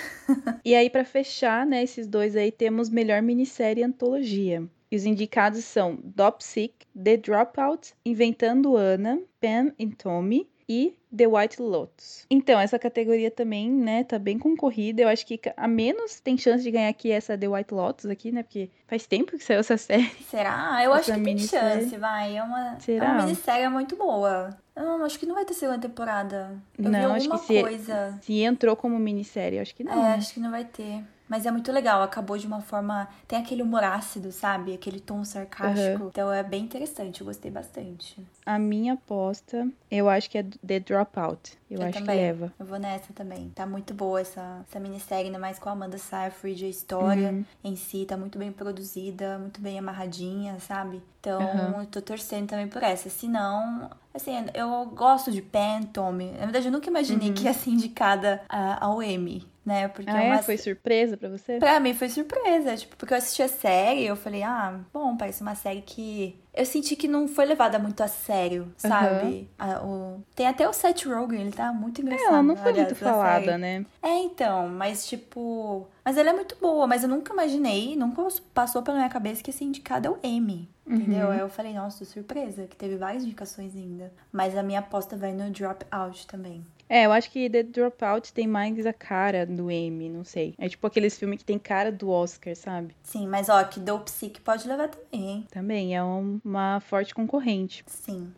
[0.62, 4.62] E aí, pra fechar, né, esses dois aí, temos melhor minissérie e antologia.
[4.90, 6.72] E os indicados são Dopsic,
[7.02, 12.26] The Dropout, Inventando Ana, Pam and Tommy e The White Lotus.
[12.28, 15.02] Então, essa categoria também, né, tá bem concorrida.
[15.02, 18.32] Eu acho que a menos tem chance de ganhar aqui essa The White Lotus aqui,
[18.32, 20.10] né, porque faz tempo que saiu essa série.
[20.28, 20.80] Será?
[20.84, 22.36] Eu acho Essa que tem chance, vai.
[22.36, 23.12] É uma, é Será?
[23.12, 24.56] uma minissérie muito boa.
[24.74, 26.60] Eu acho que não vai ter segunda temporada.
[26.76, 28.18] Eu Não, vi acho alguma que se- coisa.
[28.22, 30.04] Se entrou como minissérie, eu acho que não.
[30.04, 31.02] É, acho que não vai ter.
[31.28, 33.08] Mas é muito legal, acabou de uma forma.
[33.26, 34.72] Tem aquele humor ácido, sabe?
[34.74, 36.06] Aquele tom sarcástico.
[36.08, 38.16] Então é bem interessante, eu gostei bastante.
[38.44, 41.58] A minha aposta, eu acho que é The Dropout.
[41.68, 42.16] Eu, acho também.
[42.16, 42.52] que leva.
[42.60, 43.50] Eu vou nessa também.
[43.54, 46.64] Tá muito boa essa, essa minissérie, ainda mais com a Amanda Seyfried.
[46.64, 47.44] A história Uhum.
[47.64, 51.02] em si tá muito bem produzida, muito bem amarradinha, sabe?
[51.20, 51.80] Então Uhum.
[51.80, 53.10] eu tô torcendo também por essa.
[53.10, 56.30] Se não, assim, eu gosto de Pen, Tommy.
[56.32, 59.88] Na verdade, eu nunca imaginei que ia ser indicada a- ao Emmy, né?
[59.88, 60.16] Porque Uhum.
[60.16, 60.32] Ah, é é?
[60.32, 61.58] uma Foi surpresa pra você?
[61.58, 65.16] Pra mim foi surpresa, tipo, porque eu assisti a série e eu falei, ah, bom,
[65.16, 66.38] parece uma série que.
[66.54, 69.50] Eu senti que não foi levada muito a sério, sabe?
[69.58, 70.22] A- o...
[70.34, 72.28] Tem até o Seth Rogen, ele tá muito engraçado.
[72.28, 73.58] Ela não foi aliás, muito falada, série.
[73.58, 73.86] né?
[74.02, 75.86] É, então, mas tipo.
[76.02, 79.50] Mas ela é muito boa, mas eu nunca imaginei, nunca passou pela minha cabeça que
[79.50, 80.68] ia ser indicada ao Emmy.
[80.88, 81.26] Entendeu?
[81.26, 81.32] Uhum.
[81.32, 84.12] Aí eu falei, nossa, surpresa, que teve várias indicações ainda.
[84.30, 86.64] Mas a minha aposta vai no Dropout também.
[86.88, 90.54] É, eu acho que The Dropout tem mais a cara do Emmy, não sei.
[90.56, 92.94] É tipo aqueles filmes que tem cara do Oscar, sabe?
[93.02, 95.46] Sim, mas ó, que Dope Sick pode levar também, hein?
[95.50, 97.82] Também é um- uma forte concorrente.
[97.88, 98.32] Sim.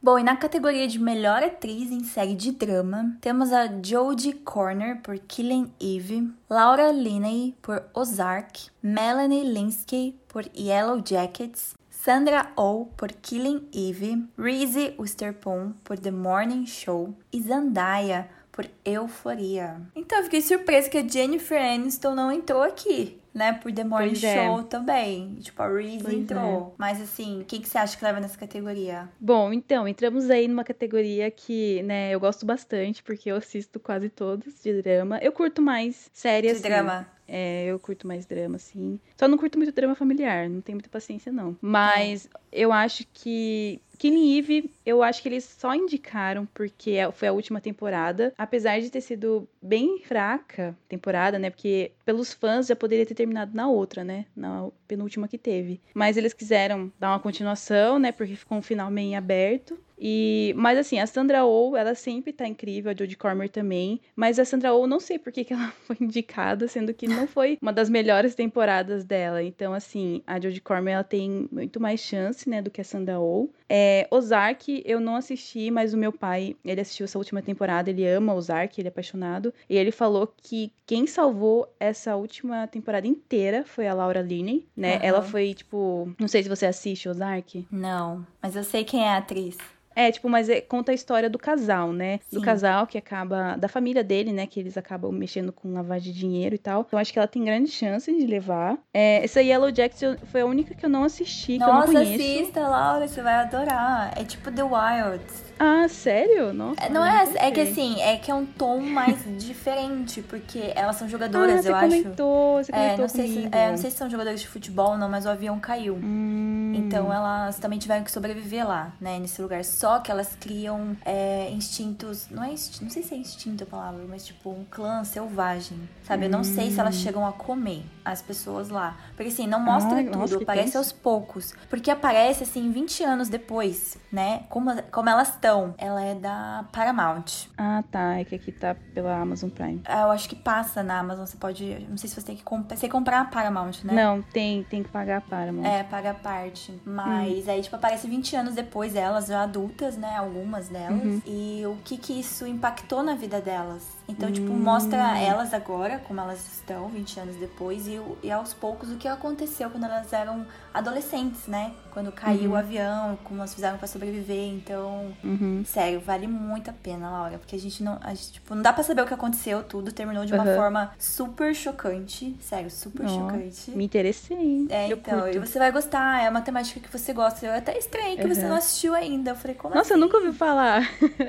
[0.00, 5.00] Bom, e na categoria de melhor atriz em série de drama, temos a Jodie Corner
[5.00, 11.74] por Killing Eve, Laura Linney por Ozark, Melanie Linsky por Yellow Jackets,
[12.08, 19.80] Sandra Oh por Killing Eve, Reese Witherspoon por The Morning Show e Zendaya por Euforia.
[19.96, 23.18] Então eu fiquei surpresa que a Jennifer Aniston não entrou aqui.
[23.32, 24.44] né, por The Morning Pois é.
[24.46, 25.34] Show também.
[25.40, 26.74] Tipo, a Reese Pois entrou.
[26.76, 29.08] Mas assim, o que, que você acha que leva nessa categoria?
[29.18, 34.08] Bom, então, entramos aí numa categoria que, né, eu gosto bastante, porque eu assisto quase
[34.10, 35.18] todos de drama.
[35.22, 36.62] Eu curto mais série, De assim.
[36.62, 37.08] drama.
[37.26, 39.00] É, eu curto mais drama, assim.
[39.16, 41.56] Só não curto muito drama familiar, não tenho muita paciência, não.
[41.60, 43.80] Mas eu acho que.
[43.96, 48.34] Killing Eve, eu acho que eles só indicaram porque é- foi a última temporada.
[48.36, 51.48] Apesar de ter sido bem fraca temporada, né?
[51.48, 54.26] Porque pelos fãs já poderia ter terminado na outra, né?
[54.34, 55.80] Na penúltima que teve.
[55.94, 58.10] Mas eles quiseram dar uma continuação, né?
[58.10, 59.78] Porque ficou um final meio aberto.
[59.96, 64.00] E, mas assim, a Sandra Oh, ela sempre tá incrível, a Jodie Comer também.
[64.16, 67.28] Mas a Sandra Oh, não sei por que, que ela foi indicada, sendo que não
[67.28, 69.40] foi uma das melhores temporadas dela.
[69.40, 73.20] Então, assim, a Jodie Comer, ela tem muito mais chance, né, do que a Sandra
[73.20, 73.48] Oh.
[73.68, 78.06] É, Ozark, eu não assisti, mas o meu pai, ele assistiu essa última temporada, ele
[78.06, 79.52] ama Ozark, ele é apaixonado.
[79.68, 84.96] E ele falou que quem salvou essa última temporada inteira foi a Laura Linney, né?
[84.96, 85.04] Aham.
[85.04, 87.66] Ela foi, tipo, não sei se você assiste Ozark.
[87.70, 89.56] Não, mas eu sei quem é a atriz.
[89.96, 92.20] É, tipo, mas é- conta a história do casal, né?
[92.32, 92.44] Do Sim.
[92.44, 93.56] casal que acaba.
[93.56, 94.46] Da família dele, né?
[94.46, 96.84] Que eles acabam mexendo com lavagem de dinheiro e tal.
[96.86, 98.76] Então acho que ela tem grande chance de levar.
[98.92, 101.92] É, essa Yellow Jackson foi a única que eu não assisti, que eu não Nossa,
[101.92, 102.14] conheço.
[102.22, 104.12] assista, Laura, você vai adorar.
[104.16, 105.44] É tipo The Wilds.
[105.58, 106.52] Ah, sério?
[106.52, 106.80] Nossa.
[106.82, 110.96] É, Não é, é que assim, é que é um tom mais diferente, porque elas
[110.96, 111.88] são Ah, jogadoras, você eu acho.
[111.88, 113.56] comentou, você É, comentou não sei, se, comigo.
[113.56, 115.94] é, não sei se são jogadores de futebol, não, mas o avião caiu.
[115.94, 119.64] Hum, Então elas também tiveram que sobreviver lá, né, nesse lugar.
[119.64, 122.26] Só que elas criam é, instintos.
[122.30, 125.78] Não é instinto, não sei se é instinto a palavra, mas tipo um clã selvagem.
[126.06, 126.26] Sabe?
[126.26, 128.96] Eu não sei se elas chegam a comer as pessoas lá.
[129.16, 131.54] Porque assim, não mostra Ai, tudo, nossa, aparece aos poucos.
[131.70, 134.42] Porque aparece assim 20 anos depois, né?
[134.50, 135.74] Como, como elas estão.
[135.76, 137.48] Ela é da Paramount.
[137.58, 138.14] Ah, tá.
[138.18, 139.82] É que aqui tá pela Amazon Prime.
[139.84, 141.86] Ah, Eu acho que passa na Amazon, você pode.
[141.88, 142.76] Não sei se você tem que comprar.
[142.76, 143.92] Você comprar a Paramount, né?
[143.92, 145.66] Não, tem, tem que pagar para, mano.
[145.66, 146.80] É, paga a parte.
[146.84, 150.16] Mas aí, tipo, aparece 20 anos depois elas, já adultas, né?
[150.16, 151.02] Algumas delas.
[151.02, 151.22] Uhum.
[151.26, 153.94] E o que que isso impactou na vida delas.
[154.08, 158.90] Então, tipo, mostra elas agora, como elas estão, 20 anos depois, e, e aos poucos
[158.90, 161.72] o que aconteceu quando elas eram adolescentes, né?
[161.92, 164.48] Quando caiu o avião, como elas fizeram pra sobreviver.
[164.48, 165.62] Então, Uhum.
[165.64, 167.38] sério, vale muito a pena, Laura.
[167.38, 167.98] Porque a gente não.
[168.02, 169.92] A gente, tipo, não dá pra saber o que aconteceu, tudo.
[169.92, 170.56] Terminou de uma Aham.
[170.56, 172.36] forma super chocante.
[172.40, 173.70] Sério, super chocante.
[173.70, 174.66] Me interessei?
[174.68, 175.36] É, eu então, curto.
[175.36, 177.46] e você vai gostar, é uma temática que você gosta.
[177.46, 178.48] Eu até estranhei que você Uhum.
[178.48, 179.30] não assistiu ainda.
[179.30, 180.00] Eu falei, como Nossa, eu assim?
[180.04, 180.82] nunca ouvi falar.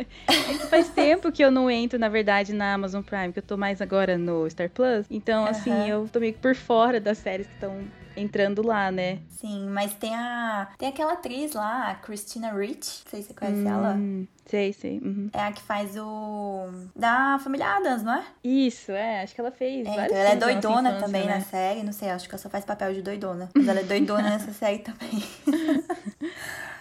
[0.72, 3.82] Faz tempo que eu não entro, na verdade, na Amazon Prime, que eu tô mais
[3.82, 5.06] agora no Star Plus.
[5.12, 9.20] Então, assim, eu tô meio que por fora das séries que estão entrando lá, né?
[9.30, 10.70] Sim, mas tem a.
[10.78, 13.04] Tem aquela atriz lá, a Christina Rich.
[13.06, 13.98] Não sei se você conhece ela.
[14.46, 15.00] Sei, sei.
[15.00, 15.30] uhum.
[15.34, 16.68] É a que faz o.
[16.96, 18.24] Da família Adams, não é?
[18.44, 21.36] Isso, é, acho que ela fez É, então ela é doidona infância, também né?
[21.36, 21.84] na série.
[21.84, 23.50] Não sei, acho que ela só faz papel de doidona.
[23.56, 25.24] Mas ela é doidona nessa série também.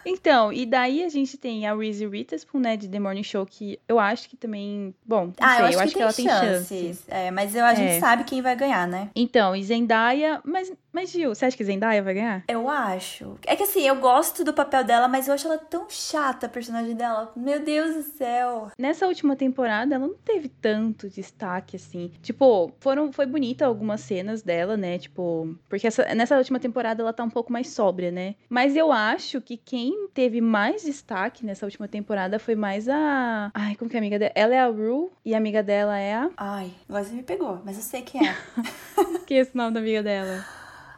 [0.07, 3.81] Então, e daí a gente tem a Reese Witherspoon, né, de The Morning Show, que
[3.89, 4.95] eu acho que também...
[5.05, 6.69] Bom, não ah, sei, eu acho, que, ela tem tem chances.
[6.69, 7.05] chance.
[7.09, 8.01] É, mas eu, a gente É.
[8.01, 9.09] sabe quem vai ganhar, né?
[9.17, 10.43] Então, e Zendaya...
[10.45, 12.45] Mas, mas Gil, você acha que Zendaya vai ganhar?
[12.47, 13.39] Eu acho.
[13.47, 16.51] É que assim, eu gosto do papel dela, mas eu acho ela tão chata, a
[16.51, 17.33] personagem dela.
[17.35, 18.71] Meu Deus do céu.
[18.79, 22.11] Nessa última temporada, ela não teve tanto destaque, assim.
[22.23, 24.99] Tipo, foram, foi bonita algumas cenas dela, né?
[24.99, 28.35] Tipo, porque essa- nessa última temporada ela tá um pouco mais sóbria, né?
[28.49, 33.51] Mas eu acho que quem teve mais destaque nessa última temporada foi mais a.
[33.55, 34.33] Ai, como que é a amiga dela?
[34.35, 36.31] Ela é a Rue e a amiga dela é a.
[36.37, 38.35] Ai, agora você me pegou, mas eu sei quem é.
[39.27, 40.45] Que é esse nome da amiga dela?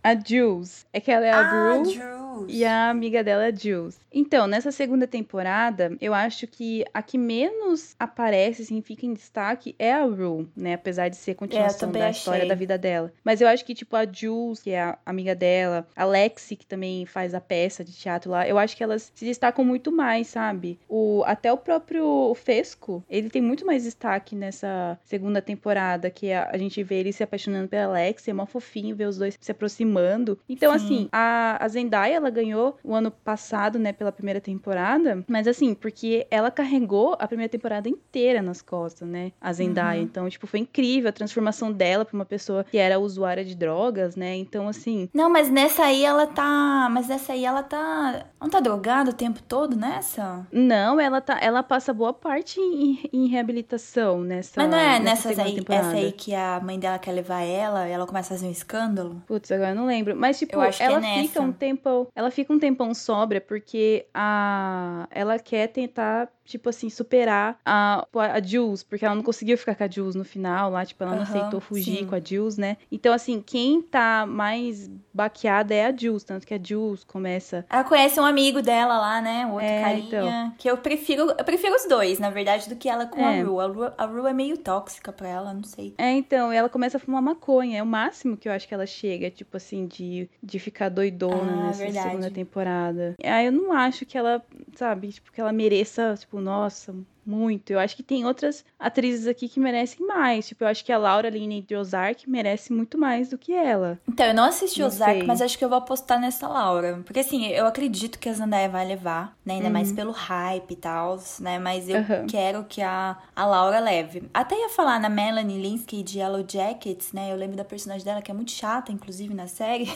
[0.02, 0.86] A Jules.
[0.92, 1.50] É que ela é a ah,
[1.82, 1.94] Rue.
[2.44, 2.52] Drews.
[2.52, 3.98] E a amiga dela é Jules.
[4.12, 9.74] Então, nessa segunda temporada, eu acho que a que menos aparece, assim, fica em destaque
[9.78, 10.74] é a Rue, né?
[10.74, 12.20] Apesar de ser continuação também da achei.
[12.20, 13.12] história da vida dela.
[13.22, 16.66] Mas eu acho que, tipo, a Jules, que é a amiga dela, a Lexi, que
[16.66, 20.28] também faz a peça de teatro lá, eu acho que elas se destacam muito mais,
[20.28, 20.78] sabe?
[20.88, 26.48] O, até o próprio Fesco, ele tem muito mais destaque nessa segunda temporada, que a,
[26.50, 29.52] a gente vê ele se apaixonando pela Lexi, é mó fofinho ver os dois se
[29.52, 30.38] aproximando.
[30.48, 30.84] Então, Sim.
[30.84, 35.74] assim, a, a Zendaya, ela ganhou o ano passado, né, pela primeira temporada, mas assim,
[35.74, 40.00] porque ela carregou a primeira temporada inteira nas costas, né, a Zendaya.
[40.00, 40.04] Uhum.
[40.04, 44.16] Então, tipo, foi incrível a transformação dela pra uma pessoa que era usuária de drogas,
[44.16, 46.88] né, então, assim, Não, mas nessa aí ela tá.
[46.90, 48.26] Mas nessa aí ela tá.
[48.40, 50.46] Não tá drogada o tempo todo nessa?
[50.52, 55.28] não, ela tá, ela passa boa parte em, em reabilitação nessa mas não é nessa
[55.28, 55.86] nessas aí, temporada.
[55.88, 58.50] essa aí que a mãe dela quer levar ela e ela começa a fazer um
[58.50, 59.22] escândalo?
[59.26, 60.16] Putz, agora eu não lembro.
[60.16, 61.22] Mas, tipo, Eu acho que é ela nessa.
[61.22, 62.06] fica um tempão.
[62.16, 65.06] Ela fica um tempão sóbria porque a.
[65.10, 69.84] Ela quer tentar tipo assim, superar a, a Jules, porque ela não conseguiu ficar com
[69.84, 72.06] a Jules no final lá, tipo, ela não uhum, aceitou fugir sim.
[72.06, 72.76] com a Jules, né?
[72.90, 77.64] Então, assim, quem tá mais baqueada é a Jules, tanto que a Jules começa.
[77.70, 79.46] Ela conhece um amigo dela lá, né?
[79.46, 80.06] O outro é, carinha.
[80.06, 80.54] Então.
[80.58, 81.34] Que eu prefiro.
[81.36, 83.40] Eu prefiro os dois, na verdade, do que ela com é.
[83.40, 83.60] a Ru.
[83.60, 85.94] A Ru, a Ru é meio tóxica pra ela, não sei.
[85.98, 87.78] É, então, ela começa a fumar maconha.
[87.78, 91.52] É o máximo que eu acho que ela chega, tipo assim, de, de ficar doidona
[91.52, 92.08] ah, nessa verdade.
[92.10, 93.14] segunda temporada.
[93.24, 94.42] Aí eu não acho que ela,
[94.74, 96.94] sabe, tipo, que ela mereça, tipo, nossa,
[97.26, 97.70] muito.
[97.70, 100.46] Eu acho que tem outras atrizes aqui que merecem mais.
[100.46, 103.98] Tipo, eu acho que a Laura Linney de Ozark merece muito mais do que ela.
[104.08, 105.26] Então, eu não assisti não Ozark, sei.
[105.26, 107.00] mas acho que eu vou apostar nessa Laura.
[107.04, 109.54] Porque, assim, eu acredito que a Zendaya vai levar, né?
[109.54, 109.72] Ainda uhum.
[109.72, 111.58] mais pelo hype e tal, né?
[111.58, 112.26] Mas eu uhum.
[112.28, 114.22] quero que a, a Laura leve.
[114.32, 117.32] Até ia falar na Melanie Linsky de Yellow Jackets, né?
[117.32, 119.92] Eu lembro da personagem dela, que é muito chata, inclusive, na série.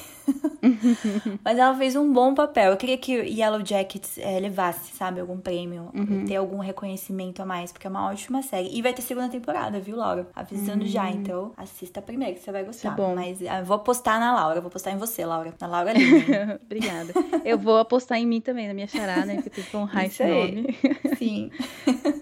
[1.45, 2.73] mas ela fez um bom papel.
[2.73, 5.21] Eu queria que Yellow Jackets é, levasse, sabe?
[5.21, 6.25] Algum prêmio, uhum.
[6.25, 8.69] ter algum reconhecimento a mais, porque é uma ótima série.
[8.77, 10.29] E vai ter segunda temporada, viu, Laura?
[10.35, 10.89] Avisando hum.
[10.89, 12.91] já, então assista primeiro, que você vai gostar.
[12.91, 13.15] Tá bom.
[13.15, 15.55] Mas eu vou apostar na Laura, vou apostar em você, Laura.
[15.61, 16.59] Na Laura Lima.
[16.65, 17.13] Obrigada.
[17.45, 19.43] Eu vou apostar em mim também, na minha chará, né?
[19.43, 20.79] Que tem que honrar esse nome.
[21.19, 21.51] Sim.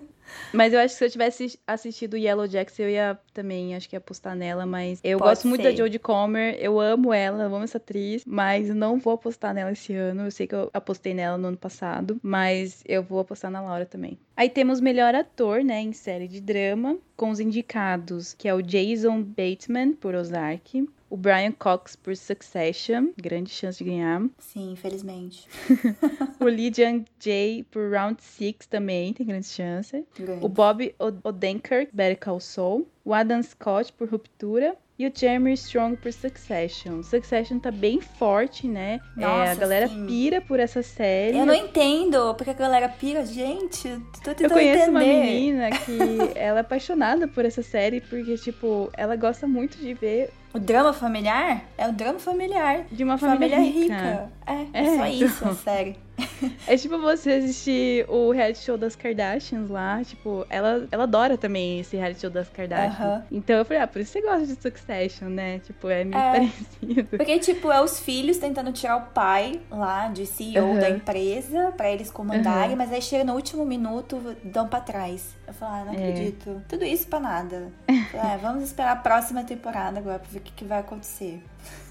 [0.53, 3.95] Mas eu acho que se eu tivesse assistido Yellow Jackets, eu ia também, acho que
[3.95, 5.49] ia apostar nela, mas eu Pode gosto ser.
[5.49, 9.55] muito da Jodie Comer, eu amo ela, eu amo essa atriz, mas não vou apostar
[9.55, 10.25] nela esse ano.
[10.25, 13.87] Eu sei que eu apostei nela no ano passado, mas eu vou apostar na Laura
[13.87, 14.19] também.
[14.37, 18.63] Aí temos melhor ator, né, em série de drama, com os indicados, que é o
[18.63, 24.23] Jason Bateman por Ozark, o Brian Cox por Succession, grande chance de ganhar.
[24.39, 25.49] Sim, infelizmente.
[26.41, 30.05] o Lee Jung Jae por Round 6 também tem grande chance.
[30.19, 30.45] Grande.
[30.45, 30.95] O Bob
[31.25, 32.87] Odenkirk, Better Call Saul.
[33.05, 37.03] O Adam Scott por Ruptura e o Jeremy Strong por Succession.
[37.03, 39.01] Succession tá bem forte, né?
[39.17, 40.07] Nossa, é, a galera sim.
[40.07, 41.39] pira por essa série.
[41.39, 43.25] Eu não entendo porque a galera pira.
[43.25, 43.89] Gente,
[44.25, 44.91] tô tentando Eu conheço entender.
[44.91, 45.99] uma menina que
[46.37, 50.93] ela é apaixonada por essa série porque, tipo, ela gosta muito de ver o drama
[50.93, 52.85] familiar é o drama familiar.
[52.91, 53.95] De uma família, família rica.
[53.95, 54.33] rica.
[54.49, 55.27] É, é, é só então...
[55.27, 55.97] isso a série.
[56.67, 61.81] É tipo você assistir o reality show das Kardashians lá, tipo, ela, ela adora também
[61.81, 63.23] esse reality show das Kardashians.
[63.31, 65.61] Então eu falei, ah, por isso você gosta de Succession, né?
[65.61, 67.05] Tipo, é meio é, parecido.
[67.17, 71.91] Porque, tipo, é os filhos tentando tirar o pai lá de CEO da empresa pra
[71.91, 75.35] eles comandarem, mas aí chega no último minuto, dão pra trás.
[75.47, 75.97] Eu falo, ah, não é.
[75.97, 76.63] acredito.
[76.69, 77.73] Tudo isso pra nada.
[77.87, 81.43] Falei, ah, vamos esperar a próxima temporada agora pra ver o que, que vai acontecer.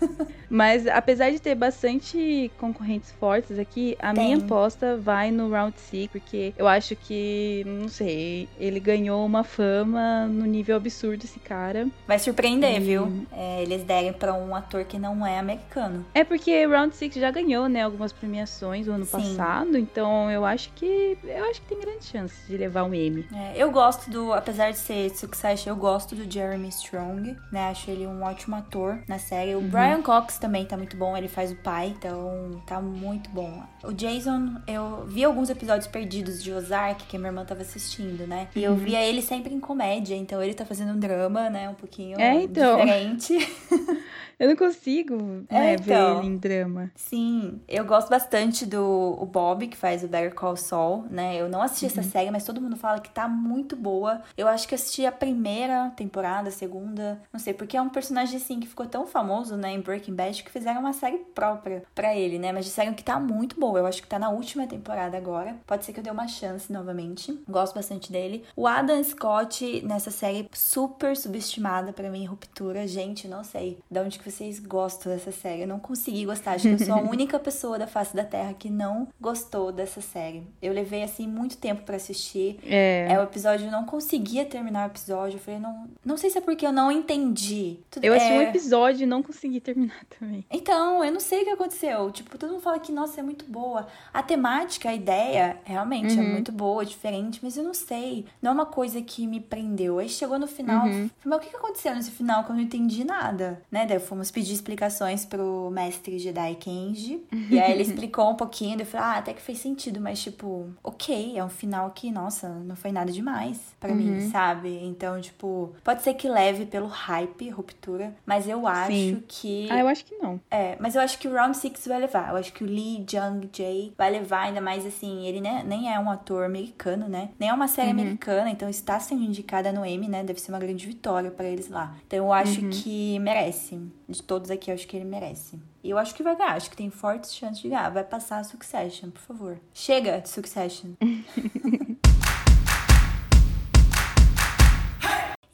[0.49, 4.25] Mas apesar de ter bastante concorrentes fortes aqui, a Tem.
[4.25, 9.43] minha aposta vai no Round 6, porque eu acho que, não sei, ele ganhou uma
[9.43, 11.87] fama no nível absurdo esse cara.
[12.07, 12.79] Vai surpreender, e...
[12.79, 13.25] viu?
[13.31, 16.05] É, eles derem para um ator que não é americano.
[16.13, 19.11] É porque Round 6 já ganhou, né, algumas premiações no ano Sim.
[19.11, 23.25] passado, então eu acho que eu acho que tem grande chance de levar um Emmy.
[23.33, 27.69] É, eu gosto do, apesar de ser Succession, eu gosto do Jeremy Strong, né?
[27.69, 29.55] Acho ele um ótimo ator na série.
[29.55, 29.69] O uhum.
[29.69, 33.63] Brian Cox também tá muito bom, ele faz o pai, então tá muito bom.
[33.83, 38.25] O Jason, eu vi alguns episódios perdidos de Ozark que a minha irmã tava assistindo,
[38.27, 38.47] né?
[38.55, 38.77] E eu uhum.
[38.77, 41.69] via ele sempre em comédia, então ele tá fazendo um drama, né?
[41.69, 42.77] Um pouquinho é, então.
[42.77, 43.37] diferente.
[44.39, 45.15] Eu não consigo
[45.49, 46.91] né, é, então, ver ele em drama.
[46.95, 51.35] Sim, eu gosto bastante do o Bob, que faz o Better Call Saul, né?
[51.35, 51.91] Eu não assisti uhum.
[51.91, 54.21] essa série, mas todo mundo fala que tá muito boa.
[54.37, 58.37] Eu acho que assisti a primeira temporada, a segunda, não sei, porque é um personagem
[58.37, 62.15] assim que ficou tão famoso, né, em Breaking Bad, que fizeram uma série própria para
[62.15, 62.51] ele, né?
[62.51, 63.79] Mas disseram que tá muito boa.
[63.79, 65.55] Eu acho que tá na última temporada agora.
[65.65, 67.39] Pode ser que eu dê uma chance novamente.
[67.49, 68.43] Gosto bastante dele.
[68.55, 72.87] O Adam Scott nessa série super subestimada para mim, Ruptura.
[72.87, 75.61] Gente, não sei de onde que vocês gostam dessa série.
[75.61, 76.51] Eu não consegui gostar.
[76.51, 80.01] Acho que eu sou a única pessoa da face da Terra que não gostou dessa
[80.01, 80.43] série.
[80.61, 82.59] Eu levei, assim, muito tempo para assistir.
[82.63, 83.07] É.
[83.11, 83.19] é.
[83.19, 85.37] O episódio, eu não conseguia terminar o episódio.
[85.37, 87.79] Eu falei, não, não sei se é porque eu não entendi.
[87.89, 88.37] Tudo, eu assisti é...
[88.37, 90.45] um episódio e não consegui terminar também.
[90.49, 92.11] Então, eu não sei o que aconteceu.
[92.11, 93.87] Tipo, todo mundo fala que, nossa, é muito boa.
[94.13, 96.27] A temática, a ideia, realmente é uhum.
[96.27, 98.25] é muito boa, diferente, mas eu não sei.
[98.41, 99.99] Não é uma coisa que me prendeu.
[99.99, 101.09] Aí chegou no final, uhum.
[101.23, 103.85] mas o que aconteceu nesse final que eu não entendi nada, né?
[103.85, 107.23] Daí eu fomos pedir explicações pro mestre Jedi Kenji.
[107.51, 110.67] e aí ele explicou um pouquinho, eu falei, ah, até que fez sentido, mas tipo,
[110.83, 113.97] ok, é um final que, nossa, não foi nada demais para uhum.
[113.97, 114.79] mim, sabe?
[114.83, 119.23] Então, tipo, pode ser que leve pelo hype, ruptura, mas eu acho Sim.
[119.27, 119.67] que.
[119.69, 120.39] Ah, eu acho que não.
[120.49, 122.31] É, mas eu acho que o Round 6 vai levar.
[122.31, 125.93] Eu acho que o Lee Jung Jae vai levar, ainda mais assim, ele né, nem
[125.93, 127.29] é um ator americano, né?
[127.39, 127.99] Nem é uma série uhum.
[127.99, 130.23] americana, então está sendo indicada no Emmy, né?
[130.23, 131.95] Deve ser uma grande vitória para eles lá.
[132.07, 132.69] Então eu acho uhum.
[132.69, 135.59] que merece de todos aqui, eu acho que ele merece.
[135.83, 137.89] E eu acho que vai ganhar, acho que tem fortes chances de ganhar.
[137.89, 139.59] Vai passar a Succession, por favor.
[139.73, 140.91] Chega de Succession.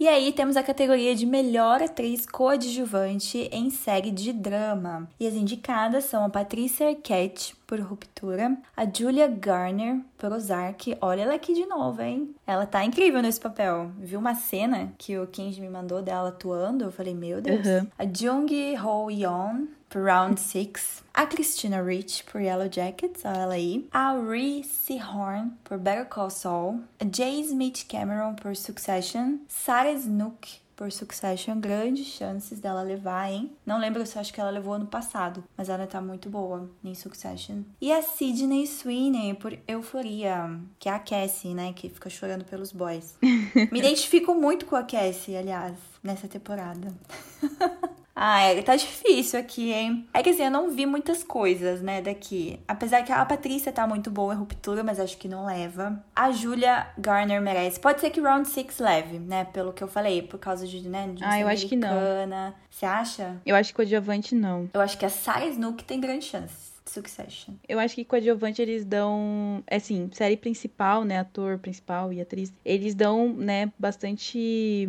[0.03, 5.07] E aí temos a categoria de melhor atriz coadjuvante em série de drama.
[5.17, 10.97] E as indicadas são a Patrícia Arquette por Ruptura, a Julia Garner por Ozark.
[10.99, 12.35] Olha ela aqui de novo, hein?
[12.45, 13.91] Ela tá incrível nesse papel.
[13.97, 16.83] Viu uma cena que o Kenji me mandou dela atuando?
[16.83, 17.65] Eu falei, meu Deus.
[17.65, 17.87] Uhum.
[17.97, 21.03] A Jung Ho Yeon por Round 6.
[21.13, 23.87] A Christina Rich por Yellow Jackets, olha ela aí.
[23.91, 26.79] A Reese Horn por Better Call Saul.
[26.99, 27.41] A J.
[27.41, 29.37] Smith Cameron por Succession.
[29.47, 33.51] Sarah Snook por Succession, grandes chances dela levar, hein?
[33.63, 36.67] Não lembro se eu acho que ela levou ano passado, mas ela tá muito boa
[36.83, 37.61] em Succession.
[37.79, 41.71] E a Sydney Sweeney por Euforia, que é a Cassie, né?
[41.71, 43.15] Que fica chorando pelos boys.
[43.71, 46.91] Me identifico muito com a Cassie, aliás, nessa temporada.
[48.15, 50.07] Ah, é, tá difícil aqui, hein?
[50.13, 52.59] É que assim, eu não vi muitas coisas, né, daqui.
[52.67, 56.03] Apesar que a Patrícia tá muito boa em ruptura, mas acho que não leva.
[56.15, 57.79] A Julia Garner merece.
[57.79, 59.45] Pode ser que Round 6 leve, né?
[59.45, 61.89] Pelo que eu falei, por causa de, né, de Ah, eu acho que não.
[62.69, 63.41] Você acha?
[63.45, 64.69] Eu acho que coadjuvante não.
[64.73, 66.73] Eu acho que a Sarah Snook tem grandes chances.
[66.85, 67.55] Succession.
[67.67, 72.93] Eu acho que coadjuvante eles dão, assim, série principal, né, ator principal e atriz, eles
[72.93, 74.87] dão, né, bastante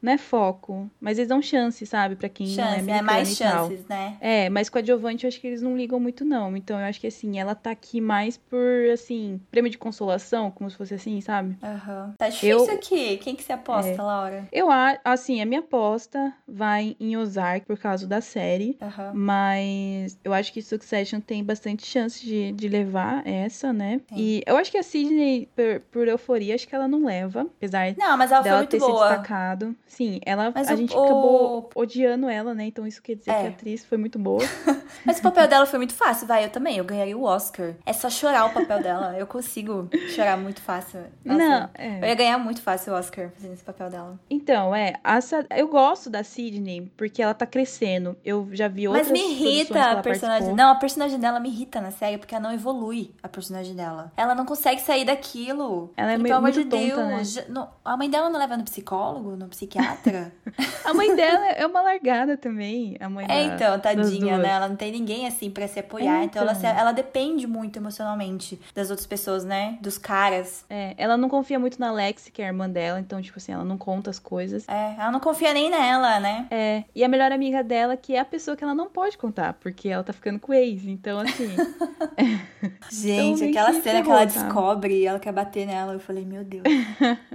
[0.00, 3.02] não é foco, mas eles dão chance, sabe, para quem chance, não é americano é
[3.02, 4.16] mais chances, né?
[4.20, 6.56] É, mas com a Giovanni eu acho que eles não ligam muito não.
[6.56, 8.58] Então eu acho que assim, ela tá aqui mais por
[8.92, 11.56] assim, prêmio de consolação, como se fosse assim, sabe?
[11.62, 12.14] Aham.
[12.18, 13.16] Tá difícil Eu- aqui.
[13.18, 13.96] Quem que você aposta, É.
[14.02, 14.48] Laura?
[14.52, 18.76] Eu acho, assim, a minha aposta vai em Ozark por causa da série.
[18.80, 19.12] Aham.
[19.14, 24.00] Mas eu acho que Succession tem bastante chance de, de levar essa, né?
[24.08, 24.14] Sim.
[24.16, 27.42] E eu acho que a Sidney, por, por euforia, acho que ela não leva.
[27.42, 29.08] Apesar Não, mas ela foi dela muito ter se boa.
[29.08, 29.76] destacado.
[29.88, 32.66] Sim, ela, Mas a o- gente o- acabou odiando ela, né?
[32.66, 33.40] Então isso quer dizer É.
[33.40, 34.38] que a atriz foi muito boa.
[35.04, 36.44] Mas o papel dela foi muito fácil, vai.
[36.44, 37.74] Eu também, eu ganharia o Oscar.
[37.84, 39.16] É só chorar o papel dela.
[39.18, 41.00] Eu consigo chorar muito fácil.
[41.24, 41.68] Nossa, não, Eu
[42.04, 42.08] é.
[42.08, 44.18] ia ganhar muito fácil o Oscar fazendo esse papel dela.
[44.30, 48.16] Então, é, essa, eu gosto da Sidney porque ela tá crescendo.
[48.24, 50.28] Eu já vi outras Mas me irrita a personagem.
[50.28, 50.56] participou.
[50.56, 54.12] Não, a personagem dela me irrita na série porque ela não evolui a personagem dela.
[54.16, 55.92] Ela não consegue sair daquilo.
[55.96, 57.08] Ela é meio- Pelo amor muito de tonta, Deus.
[57.08, 57.24] né?
[57.24, 59.77] já- não- a mãe dela não leva no psicólogo, no psiquiatra?
[60.84, 62.96] A mãe dela é uma largada também.
[62.98, 64.48] A mãe É, da- então, tadinha, né?
[64.50, 66.20] Ela não tem ninguém assim pra se apoiar.
[66.22, 66.60] É, então, ela, então.
[66.72, 69.78] se- ela depende muito emocionalmente das outras pessoas, né?
[69.80, 70.64] Dos caras.
[70.68, 73.52] É, ela não confia muito na Lexi, que é a irmã dela, então, tipo assim,
[73.52, 74.66] ela não conta as coisas.
[74.68, 76.46] É, ela não confia nem nela, né?
[76.50, 79.52] É, e a melhor amiga dela, que é a pessoa que ela não pode contar,
[79.54, 80.84] porque ela tá ficando com o ex.
[80.86, 81.54] Então, assim,
[82.90, 84.24] Gente, meio aquela que cena que ela tá?
[84.24, 86.64] descobre e ela quer bater nela, eu falei, meu Deus.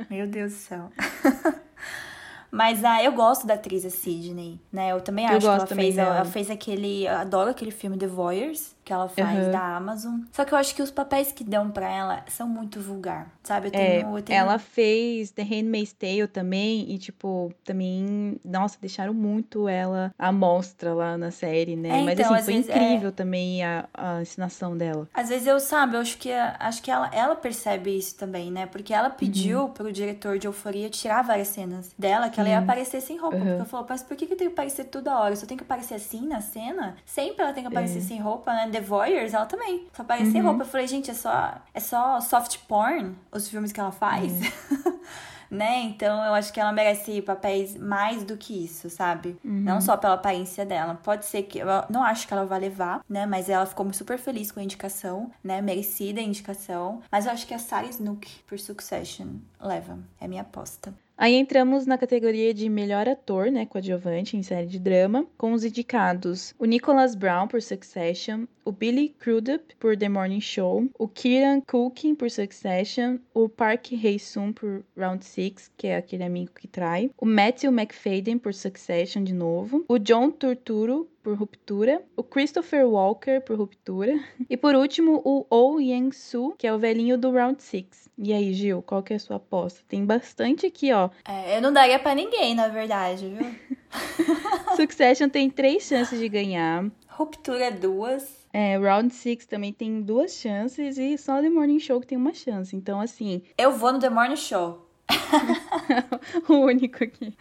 [0.09, 0.89] meu Deus do céu.
[2.53, 4.91] Mas ah, eu gosto da atriz a Sidney, né?
[4.91, 6.25] Eu também Eu acho que ela também fez, ela dela.
[6.25, 9.51] fez aquele, eu adoro aquele filme The Voyeurs que ela faz Uhum.
[9.51, 10.19] da Amazon.
[10.31, 13.67] Só que eu acho que os papéis que dão pra ela são muito vulgar, sabe?
[13.67, 18.77] Eu é, tenho, eu tenho ela fez The Handmaid's Tale também, e, tipo, também, nossa,
[18.79, 22.01] deixaram muito ela à mostra lá na série, né?
[22.01, 22.75] É, Mas, então, assim, foi vezes, é.
[22.77, 25.07] incrível também a, a ensinação dela.
[25.13, 28.65] Às vezes eu, sabe, eu acho que, acho que ela, ela percebe isso também, né?
[28.65, 29.69] Porque ela pediu Uhum.
[29.71, 32.63] pro diretor de Euforia tirar várias cenas dela, que ela ia Sim.
[32.63, 33.35] aparecer sem roupa.
[33.37, 33.41] Uhum.
[33.43, 35.31] Porque ela falou, mas por que, que eu tenho que aparecer toda hora?
[35.33, 36.95] Eu só tenho que aparecer assim na cena?
[37.05, 38.01] Sempre ela tem que aparecer É.
[38.01, 38.69] sem roupa, né?
[38.73, 39.87] The Voyeurs, ela também.
[39.95, 40.47] Só aparece sem Uhum.
[40.47, 40.63] roupa.
[40.63, 44.33] Eu falei, gente, é só, é só soft porn os filmes que ela faz.
[45.49, 45.81] né?
[45.81, 49.37] Então eu acho que ela merece papéis mais do que isso, sabe?
[49.43, 50.99] Não só pela aparência dela.
[51.03, 51.59] Pode ser que.
[51.59, 53.25] Eu não acho que ela vai levar, né?
[53.25, 55.61] Mas ela ficou super feliz com a indicação, né?
[55.61, 57.01] Merecida a indicação.
[57.11, 59.27] Mas eu acho que a Sarah Snook por Succession
[59.61, 59.99] leva.
[60.19, 60.93] É minha aposta.
[61.15, 65.63] Aí entramos na categoria de melhor ator, né, coadjuvante em série de drama, com os
[65.63, 71.61] indicados o Nicholas Brown por Succession, o Billy Crudup por The Morning Show, o Kieran
[71.61, 77.11] Culkin por Succession, o Park Hae-sung por Round 6, que é aquele amigo que trai,
[77.17, 83.39] o Matthew McFadden por Succession de novo, o John Turturro por Ruptura, o Christopher Walker
[83.39, 84.19] por Ruptura
[84.49, 88.09] e por último o Oh Yang-soo, que é o velhinho do Round 6.
[88.17, 89.81] E aí, Gil, qual que é a sua aposta?
[89.87, 91.09] Tem bastante aqui, ó.
[91.25, 93.55] É, eu não daria pra ninguém, na verdade, viu?
[94.75, 96.85] Succession tem três chances de ganhar.
[97.07, 98.43] Ruptura duas.
[98.51, 102.33] É, Round 6 também tem duas chances e só The Morning Show que tem uma
[102.33, 102.75] chance.
[102.75, 104.87] Então, assim, Eu vou no The Morning Show.
[106.47, 107.35] o único aqui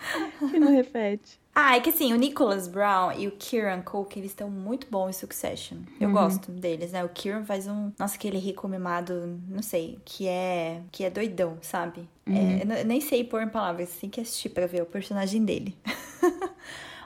[0.50, 1.41] que não repete.
[1.54, 5.10] Ah, é que assim, o Nicholas Brown e o Kieran Culkin, eles estão muito bons
[5.10, 5.78] em Succession.
[6.00, 6.14] Eu Uhum.
[6.14, 7.04] gosto deles, né?
[7.04, 7.92] O Kieran faz um...
[7.98, 10.80] Nossa, aquele rico mimado, não sei, que é...
[10.90, 12.08] Que é doidão, sabe?
[12.26, 12.34] Uhum.
[12.36, 15.76] É, eu nem sei pôr em palavras, tem que assistir pra ver o personagem dele.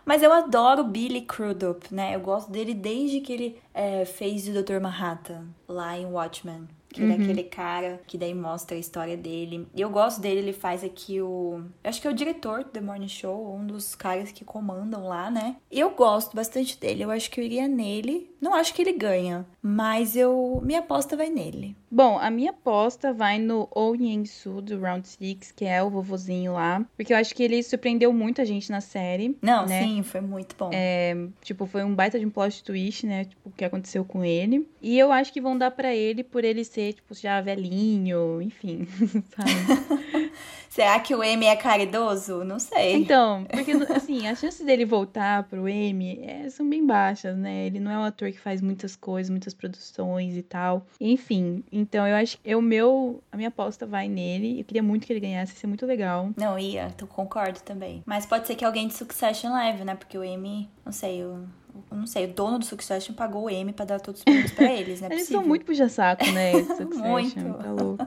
[0.04, 2.14] Mas eu adoro Billy Crudup, né?
[2.14, 4.80] Eu gosto dele desde que ele é, fez o Dr.
[4.80, 6.68] Manhattan lá em Watchmen.
[6.96, 7.10] Que uhum.
[7.10, 9.68] é aquele cara que daí mostra a história dele.
[9.74, 11.60] E eu gosto dele, ele faz aqui o.
[11.84, 15.06] Eu acho que é o diretor do The Morning Show, um dos caras que comandam
[15.06, 15.56] lá, né?
[15.70, 17.04] Eu gosto bastante dele.
[17.04, 18.30] Eu acho que eu iria nele.
[18.40, 20.60] Não acho que ele ganha, mas eu.
[20.64, 21.76] Minha aposta vai nele.
[21.90, 26.52] Bom, a minha aposta vai no Oh Yang-soo do Round 6, que é o vovozinho
[26.52, 26.84] lá.
[26.96, 29.36] Porque eu acho que ele surpreendeu muito a gente na série.
[29.40, 29.82] Não, né?
[29.82, 30.70] sim, foi muito bom.
[30.72, 33.24] É, tipo, foi um baita de um plot twist, né?
[33.24, 34.68] Tipo, o que aconteceu com ele.
[34.82, 38.86] E eu acho que vão dar para ele por ele ser tipo, já velhinho, enfim,
[39.34, 40.32] sabe?
[40.76, 42.44] Será que o M é caridoso?
[42.44, 42.96] Não sei.
[42.96, 47.64] Então, porque, assim, as chances dele voltar pro M é, são bem baixas, né?
[47.64, 50.86] Ele não é um ator que faz muitas coisas, muitas produções e tal.
[51.00, 54.60] Enfim, então eu acho que o meu, a minha aposta vai nele.
[54.60, 56.28] Eu queria muito que ele ganhasse, ia ser muito legal.
[56.36, 58.02] Não, ia, então concordo também.
[58.04, 59.94] Mas pode ser que alguém de Succession leve, né?
[59.94, 61.48] Porque o M, não sei, o eu
[61.90, 64.72] não sei, o dono do Succession pagou o M pra dar todos os prêmios pra
[64.72, 65.08] eles, né?
[65.10, 66.52] eles são muito puxa-saco, né?
[66.94, 67.54] muito.
[67.54, 68.06] Tá louco.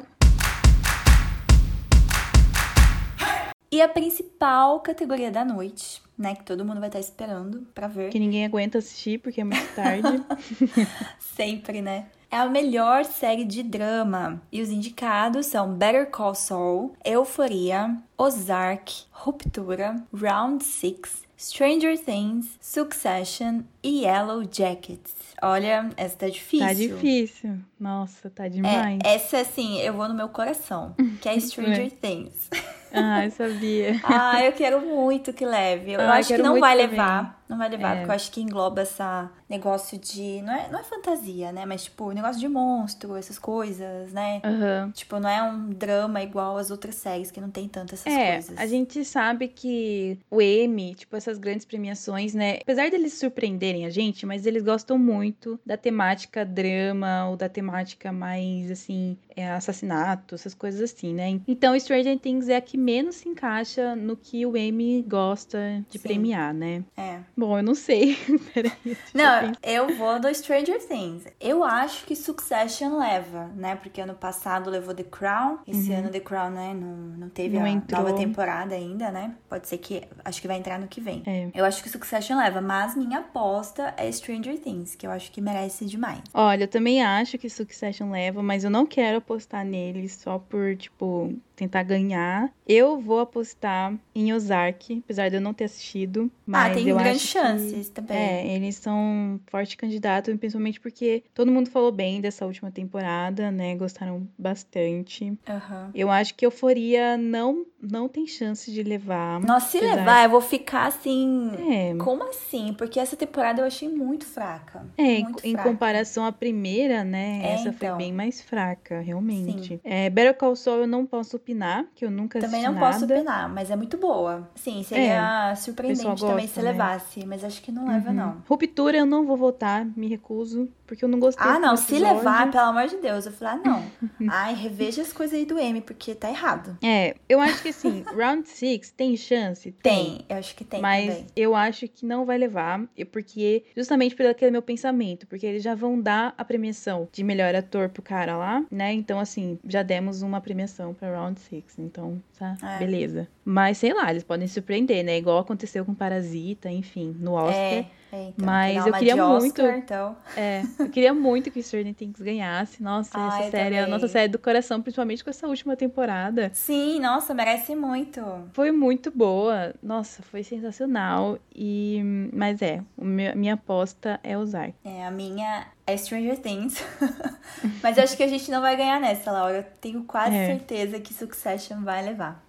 [3.71, 6.33] E a principal categoria da noite, né?
[6.35, 8.09] Que todo mundo vai estar esperando pra ver.
[8.09, 10.23] Que ninguém aguenta assistir porque é muito tarde.
[11.19, 12.07] Sempre, né?
[12.31, 14.41] É a melhor série de drama.
[14.51, 23.61] E os indicados são Better Call Saul, Euforia, Ozark, Ruptura, Round 6, Stranger Things, Succession
[23.81, 25.13] e Yellow Jackets.
[25.41, 26.67] Olha, essa tá difícil.
[26.67, 27.57] Tá difícil.
[27.79, 28.99] Nossa, tá demais.
[29.05, 31.89] É, essa, assim, eu vou no meu coração, que é Stranger é.
[31.89, 32.49] Things.
[32.93, 33.99] Ah, eu sabia.
[34.03, 35.93] ah, eu quero muito que leve.
[35.93, 36.89] Eu ah, acho que não vai também.
[36.89, 37.39] levar.
[37.49, 37.95] Não vai levar, é.
[37.95, 40.39] porque eu acho que engloba essa negócio de.
[40.43, 41.65] Não é, não é fantasia, né?
[41.65, 44.39] Mas, tipo, negócio de monstro, essas coisas, né?
[44.45, 44.91] Uhum.
[44.91, 48.33] Tipo, não é um drama igual as outras séries que não tem tanto essas é,
[48.33, 48.57] coisas.
[48.57, 52.59] A gente sabe que o M, tipo, essas grandes premiações, né?
[52.61, 58.11] Apesar deles surpreenderem a gente, mas eles gostam muito da temática drama ou da temática
[58.11, 59.17] mais, assim,
[59.47, 61.39] assassinato, essas coisas assim, né?
[61.47, 65.97] Então, Stranger Things é a que menos se encaixa no que o M gosta de
[65.97, 66.07] Sim.
[66.07, 66.83] premiar, né?
[66.97, 67.19] É.
[67.35, 68.17] Bom, eu não sei.
[68.53, 68.71] Peraí.
[69.13, 71.25] Não, eu vou do Stranger Things.
[71.39, 73.75] Eu acho que Succession leva, né?
[73.75, 75.59] Porque ano passado levou The Crown.
[75.67, 75.99] Esse uhum.
[75.99, 76.73] ano The Crown, né?
[76.73, 78.03] Não, não teve não a entrou.
[78.03, 79.35] nova temporada ainda, né?
[79.47, 80.03] Pode ser que.
[80.23, 81.23] Acho que vai entrar no que vem.
[81.25, 81.49] É.
[81.53, 85.41] Eu acho que Succession leva, mas minha aposta é Stranger Things, que eu acho que
[85.41, 86.21] merece demais.
[86.33, 90.75] Olha, eu também acho que Succession leva, mas eu não quero apostar nele só por,
[90.75, 92.49] tipo, tentar ganhar.
[92.67, 96.31] Eu vou apostar em Ozark, apesar de eu não ter assistido.
[96.31, 98.17] Ah, mas ah, tem eu grandes chances que, também.
[98.17, 103.51] É, eles são um forte candidato, principalmente porque todo mundo falou bem dessa última temporada,
[103.51, 103.75] né?
[103.75, 105.25] Gostaram bastante.
[105.25, 105.89] Uhum.
[105.93, 109.39] Eu acho que Euforia não, não tem chance de levar.
[109.41, 109.95] Nossa, se apesar...
[109.95, 111.51] levar, eu vou ficar assim.
[111.69, 111.95] É.
[111.95, 112.73] Como assim?
[112.77, 114.85] Porque essa temporada eu achei muito fraca.
[114.97, 115.69] É, muito em fraca.
[115.69, 117.41] comparação à primeira, né?
[117.43, 117.89] É, essa então.
[117.89, 119.79] foi bem mais fraca, realmente.
[119.83, 122.85] É, Better Call Saul eu não posso opinar, que eu nunca Também não nada.
[122.85, 124.49] posso opinar, mas é muito boa.
[124.55, 126.71] Sim, seria é, surpreendente também se né?
[126.71, 128.15] levasse, mas acho que não leva, uhum.
[128.15, 128.43] não.
[128.47, 132.51] Ruptura eu não vou votar, me recuso, porque eu não gostei Ah, não, se levar,
[132.51, 133.83] pelo amor de Deus, eu falei, ah, não.
[134.29, 136.77] Ai, reveja as coisas aí do M, porque tá errado.
[136.83, 139.71] É, eu acho que assim, Round 6 tem chance?
[139.71, 140.17] Tem.
[140.17, 141.27] tem, eu acho que tem Mas também.
[141.35, 142.81] eu acho que não vai levar,
[143.11, 147.55] porque justamente pelo aquele meu pensamento, porque eles já vão dar a premiação de melhor
[147.55, 148.93] ator pro cara lá, né?
[148.93, 152.79] Então, assim, já demos uma premiação pra Round 6, então tá, é.
[152.79, 153.27] beleza.
[153.43, 155.17] Mas sei lá, eles podem surpreender, né?
[155.17, 157.55] Igual aconteceu com Parasita, enfim, no Oscar.
[157.55, 157.99] É.
[158.11, 159.61] É, então, Mas eu queria muito.
[159.61, 160.17] Oscar, então.
[160.35, 162.81] É, eu queria muito que Stranger Things ganhasse.
[162.81, 166.49] Nossa, ah, essa série é a nossa série do coração, principalmente com essa última temporada.
[166.53, 168.21] Sim, nossa, merece muito.
[168.53, 169.75] Foi muito boa.
[169.81, 171.37] Nossa, foi sensacional.
[171.55, 172.01] E
[172.33, 174.71] mas é, a minha aposta é usar.
[174.83, 176.83] É, a minha é Stranger Things.
[177.81, 179.57] Mas eu acho que a gente não vai ganhar nessa, Laura.
[179.57, 180.45] Eu tenho quase é.
[180.45, 182.48] certeza que Succession vai levar.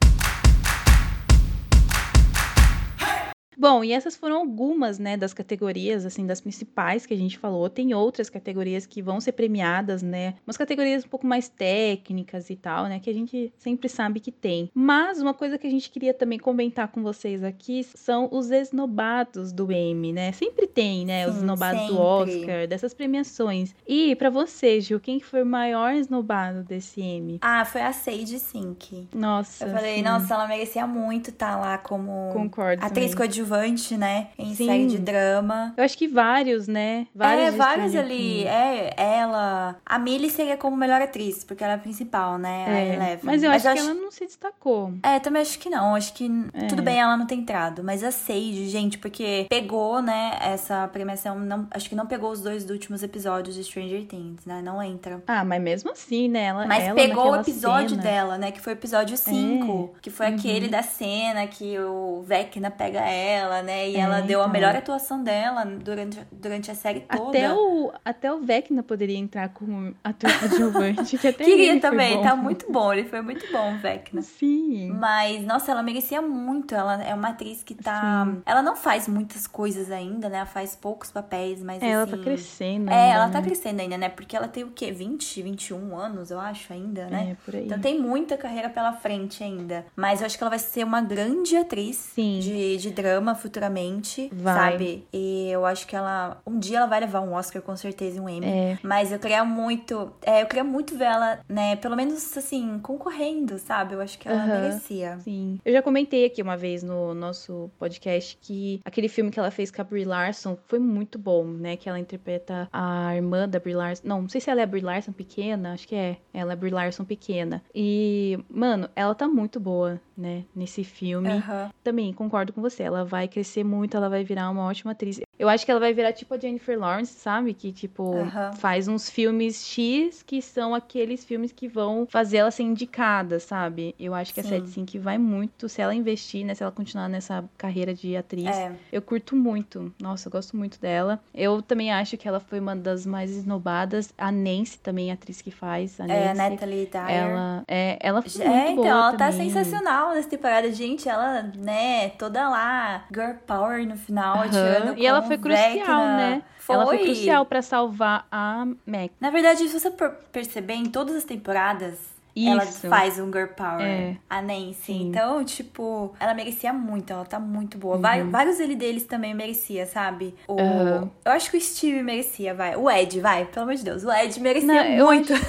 [3.60, 7.68] Bom, e essas foram algumas, né, das categorias, assim, das principais que a gente falou.
[7.68, 10.32] Tem outras categorias que vão ser premiadas, né?
[10.46, 14.32] Umas categorias um pouco mais técnicas e tal, né, que a gente sempre sabe que
[14.32, 14.70] tem.
[14.72, 19.52] Mas uma coisa que a gente queria também comentar com vocês aqui são os esnobados
[19.52, 20.32] do Emmy, né?
[20.32, 21.94] Sempre tem, né, Sim, os esnobados sempre.
[21.94, 23.74] do Oscar, dessas premiações.
[23.86, 27.38] E para você, Gil, quem foi o maior esnobado desse Emmy?
[27.42, 29.06] Ah, foi a Sage Sink.
[29.14, 29.66] Nossa.
[29.66, 30.02] Eu falei, sim.
[30.02, 34.28] nossa, ela merecia muito estar tá lá como Concordo atriz coadjuvante coadjuvante, né?
[34.38, 34.66] Em Sim.
[34.66, 35.74] série de drama.
[35.76, 37.06] Eu acho que vários, né?
[37.14, 38.44] Vários é, vários ali.
[38.44, 39.76] É, ela.
[39.84, 42.64] A Millie seria como melhor atriz, porque ela é a principal, né?
[42.66, 42.72] É.
[42.72, 43.20] A Eleven.
[43.22, 43.90] Mas eu mas acho eu que acho...
[43.90, 44.92] ela não se destacou.
[45.02, 45.94] É, também acho que não.
[45.94, 46.66] Acho que é.
[46.66, 47.82] tudo bem ela não ter entrado.
[47.82, 51.38] Mas a Sage, gente, porque pegou, né, essa premiação.
[51.38, 54.62] Não, acho que não pegou os dois últimos episódios de Stranger Things, né?
[54.62, 55.22] Não entra.
[55.26, 56.44] Ah, mas mesmo assim, né?
[56.44, 58.02] Ela, mas ela pegou o episódio cena.
[58.02, 58.50] dela, né?
[58.52, 59.90] Que foi o episódio 5.
[59.96, 60.00] É.
[60.00, 60.34] Que foi uhum.
[60.34, 63.29] aquele da cena que o Vecna pega ela,
[63.62, 63.90] né?
[63.90, 64.42] E é, ela deu então.
[64.42, 67.30] a melhor atuação dela durante, durante a série toda.
[67.30, 72.34] Até o, até o Vecna poderia entrar como ator coadjuvante, que até Queria também, tá
[72.34, 72.92] muito bom.
[72.92, 74.22] Ele foi muito bom, o Vecna.
[74.22, 74.90] Sim.
[74.92, 76.74] Mas, nossa, ela merecia muito.
[76.74, 78.26] Ela é uma atriz que tá.
[78.26, 78.42] Sim.
[78.46, 80.38] Ela não faz muitas coisas ainda, né?
[80.38, 81.82] Ela faz poucos papéis, mas.
[81.82, 81.94] É, assim...
[81.94, 82.90] ela tá crescendo.
[82.90, 83.46] É, ainda, ela tá né?
[83.46, 84.08] crescendo ainda, né?
[84.08, 84.90] Porque ela tem o quê?
[84.90, 87.32] 20, 21 anos, eu acho, ainda, né?
[87.32, 87.66] É, por aí.
[87.66, 89.86] Então tem muita carreira pela frente ainda.
[89.94, 92.38] Mas eu acho que ela vai ser uma grande atriz Sim.
[92.40, 94.72] De, de drama futuramente, vai.
[94.72, 95.06] sabe?
[95.12, 96.40] E eu acho que ela.
[96.46, 98.46] Um dia ela vai levar um Oscar, com certeza, e um Emmy.
[98.46, 98.78] É.
[98.82, 100.12] Mas eu queria muito.
[100.22, 101.76] É, eu queria muito ver ela, né?
[101.76, 103.94] Pelo menos assim, concorrendo, sabe?
[103.94, 105.18] Eu acho que ela merecia.
[105.20, 105.58] Sim.
[105.64, 109.70] Eu já comentei aqui uma vez no nosso podcast que aquele filme que ela fez
[109.70, 111.76] com a Brie Larson foi muito bom, né?
[111.76, 114.02] Que ela interpreta a irmã da Brie Larson.
[114.06, 116.16] Não, não sei se ela é a Brie Larson pequena, acho que é.
[116.32, 117.62] Ela é a Brie Larson pequena.
[117.74, 120.44] E, mano, ela tá muito boa, né?
[120.54, 121.28] Nesse filme.
[121.28, 121.70] Uhum.
[121.82, 122.82] Também concordo com você.
[122.82, 125.20] Ela vai crescer muito, ela vai virar uma ótima atriz.
[125.40, 127.54] Eu acho que ela vai virar tipo a Jennifer Lawrence, sabe?
[127.54, 128.12] Que, tipo,
[128.58, 133.94] faz uns filmes X que são aqueles filmes que vão fazer ela ser indicada, sabe?
[133.98, 134.54] Eu acho que Sim.
[134.54, 136.54] a Sim que vai muito, se ela investir, né?
[136.54, 138.54] Se ela continuar nessa carreira de atriz.
[138.54, 138.70] É.
[138.92, 139.90] Eu curto muito.
[139.98, 141.18] Nossa, eu gosto muito dela.
[141.34, 144.12] Eu também acho que ela foi uma das mais esnobadas.
[144.18, 145.98] A Nancy também, a atriz que faz.
[145.98, 147.10] A é, Nancy, a Natalie Dyer.
[147.10, 149.48] Ela, é, ela foi é, muito então, ela tá também.
[149.48, 150.70] sensacional nessa temporada.
[150.70, 154.42] Gente, ela, né, toda lá, girl power no final, uhum.
[154.42, 156.42] atirando E ela foi crucial, né?
[156.58, 156.76] Foi.
[156.76, 159.10] Ela foi crucial para salvar a Mac.
[159.20, 159.90] Na verdade, se você
[160.32, 161.98] perceber, em todas as temporadas,
[162.34, 162.86] isso.
[162.86, 164.16] Ela faz um girl power, é.
[164.28, 164.74] a Nancy.
[164.74, 165.08] Sim.
[165.08, 167.96] Então, tipo, ela merecia muito, ela tá muito boa.
[167.96, 168.00] Uhum.
[168.00, 170.34] Vários, vários ele deles também merecia, sabe?
[170.46, 171.10] O, uhum.
[171.24, 172.76] Eu acho que o Steve merecia, vai.
[172.76, 174.04] O Ed, vai, pelo amor de Deus.
[174.04, 175.32] O Ed merecia Não, muito.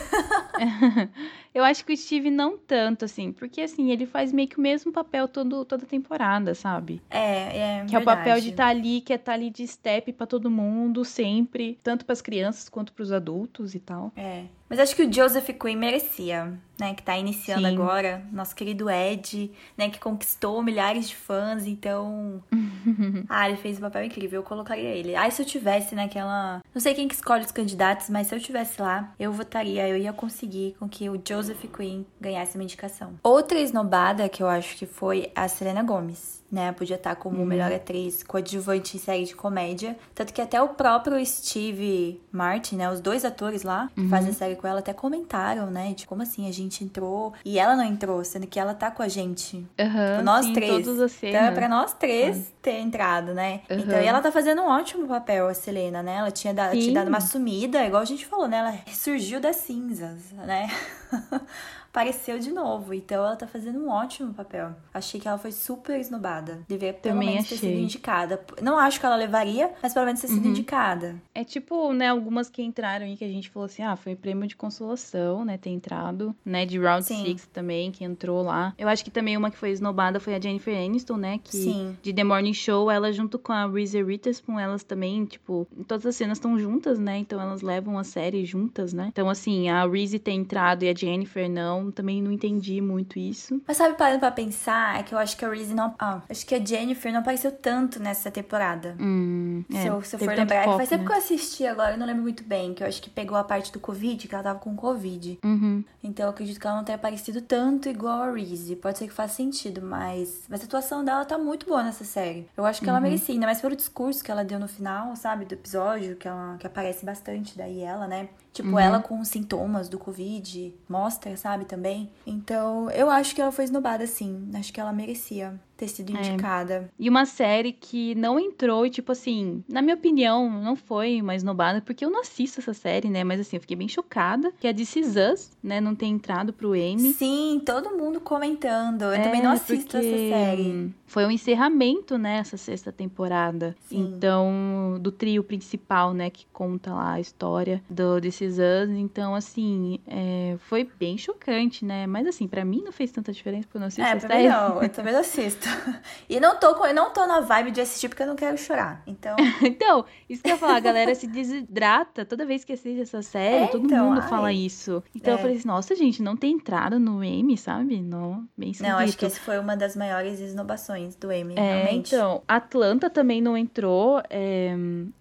[0.63, 1.50] Eu...
[1.53, 4.61] Eu acho que o Steve não tanto, assim, porque assim, ele faz meio que o
[4.61, 7.01] mesmo papel todo, toda temporada, sabe?
[7.09, 7.85] É, é.
[7.85, 7.95] Que verdade.
[7.95, 10.25] é o papel de estar tá ali, que é estar tá ali de step para
[10.25, 14.11] todo mundo, sempre, tanto para as crianças quanto para os adultos e tal.
[14.15, 14.45] É.
[14.71, 16.93] Mas acho que o Joseph Quinn merecia, né?
[16.93, 17.73] Que tá iniciando Sim.
[17.73, 18.23] agora.
[18.31, 19.89] Nosso querido Ed, né?
[19.89, 22.41] Que conquistou milhares de fãs, então.
[23.27, 24.39] ah, ele fez um papel incrível.
[24.39, 25.13] Eu colocaria ele.
[25.13, 26.61] Ah, se eu tivesse naquela.
[26.73, 29.89] Não sei quem que escolhe os candidatos, mas se eu tivesse lá, eu votaria.
[29.89, 33.15] Eu ia conseguir com que o Joseph Quinn ganhasse uma indicação.
[33.23, 36.71] Outra esnobada que eu acho que foi a Selena Gomes né?
[36.71, 37.45] Podia estar como uhum.
[37.45, 39.97] melhor atriz coadjuvante em série de comédia.
[40.13, 42.91] Tanto que até o próprio Steve Martin, né?
[42.91, 44.09] Os dois atores lá que uhum.
[44.09, 45.93] fazem a série com ela até comentaram, né?
[45.93, 49.01] De como assim a gente entrou e ela não entrou, sendo que ela tá com
[49.01, 49.55] a gente.
[49.55, 50.87] Uhum, tipo, nós sim, três.
[50.87, 53.61] Então é pra nós três ter entrado, né?
[53.69, 56.17] Então, e ela tá fazendo um ótimo papel, a Selena, né?
[56.17, 58.57] Ela tinha, dado, tinha dado uma sumida, igual a gente falou, né?
[58.57, 60.69] Ela ressurgiu das cinzas, né?
[61.91, 62.93] apareceu de novo.
[62.93, 64.73] Então ela tá fazendo um ótimo papel.
[64.93, 66.61] Achei que ela foi super esnobada.
[66.67, 67.57] Deveria pelo Também menos achei.
[67.57, 68.41] ter sido indicada.
[68.61, 70.51] Não acho que ela levaria, mas pelo menos ter sido uhum.
[70.51, 71.21] indicada.
[71.35, 74.47] É tipo, né, algumas que entraram aí que a gente falou assim: ah, foi prêmio
[74.47, 76.35] de consolação, né, ter entrado.
[76.45, 78.73] Né, de Round 6 também, que entrou lá.
[78.77, 81.97] Eu acho que também uma que foi esnobada foi a Jennifer Aniston, né, que Sim.
[82.01, 86.15] de The Morning Show, ela junto com a Reese Witherspoon, elas também, tipo, todas as
[86.15, 89.07] cenas estão juntas, né, então elas levam a série juntas, né.
[89.11, 93.17] Então, assim, a Reese ter entrado e a Jennifer não, não, também não entendi muito
[93.17, 93.61] isso.
[93.67, 95.93] Mas sabe, parando pra pensar, é que eu acho que a Reese não.
[95.99, 98.95] Ah, acho que a Jennifer não apareceu tanto nessa temporada.
[98.99, 100.63] Hum, se, é, eu, se eu for lembrar.
[100.63, 101.09] Foco, faz tempo né?
[101.09, 103.43] que eu assisti agora, eu não lembro muito bem, que eu acho que pegou a
[103.43, 105.39] parte do Covid, que ela tava com Covid.
[105.43, 105.83] Uhum.
[106.03, 108.75] Então eu acredito que ela não tenha aparecido tanto igual a Reese.
[108.75, 110.43] Pode ser que faça sentido, mas.
[110.49, 112.47] Mas a atuação dela tá muito boa nessa série.
[112.55, 112.91] Eu acho que uhum.
[112.91, 115.45] ela merecia, ainda mais pelo discurso que ela deu no final, sabe?
[115.45, 118.29] Do episódio, que, ela, que aparece bastante daí ela, né?
[118.53, 118.79] Tipo, uhum.
[118.79, 122.11] ela com sintomas do Covid, mostra, sabe, também.
[122.27, 124.51] Então, eu acho que ela foi esnobada, sim.
[124.53, 126.19] Acho que ela merecia ter sido é.
[126.19, 126.73] indicada.
[126.73, 126.89] É.
[126.99, 131.35] E uma série que não entrou, e tipo assim, na minha opinião, não foi uma
[131.35, 133.23] esnobada, porque eu não assisto essa série, né?
[133.23, 136.53] Mas assim, eu fiquei bem chocada que a This Is Us, né, não ter entrado
[136.53, 137.13] pro Emmy.
[137.13, 139.03] Sim, todo mundo comentando.
[139.03, 140.93] Eu é, também não assisto essa série.
[141.07, 143.75] Foi um encerramento, né, essa sexta temporada.
[143.89, 144.13] Sim.
[144.15, 148.89] Então, do trio principal, né, que conta lá a história do This Is Us.
[148.95, 152.05] Então, assim, é, foi bem chocante, né?
[152.05, 154.29] Mas, assim, pra mim não fez tanta diferença, porque eu não assisto É, a pra
[154.29, 154.43] série.
[154.43, 155.67] mim não, eu também não assisto.
[156.29, 158.57] E não tô, com, eu não tô na vibe de assistir porque eu não quero
[158.57, 159.01] chorar.
[159.05, 163.01] Então, Então, isso que eu ia falar, a galera se desidrata toda vez que assiste
[163.01, 164.29] essa série, É, todo então, mundo ai.
[164.29, 165.03] fala isso.
[165.15, 165.41] Então eu É.
[165.41, 168.01] falei assim, nossa, gente, não tem entrada no M, sabe?
[168.01, 168.91] Não, bem esquisito.
[168.91, 172.15] não, acho que esse foi uma das maiores esnobações do Emmy, É, realmente.
[172.15, 174.21] então, Atlanta também não entrou.
[174.29, 174.73] É...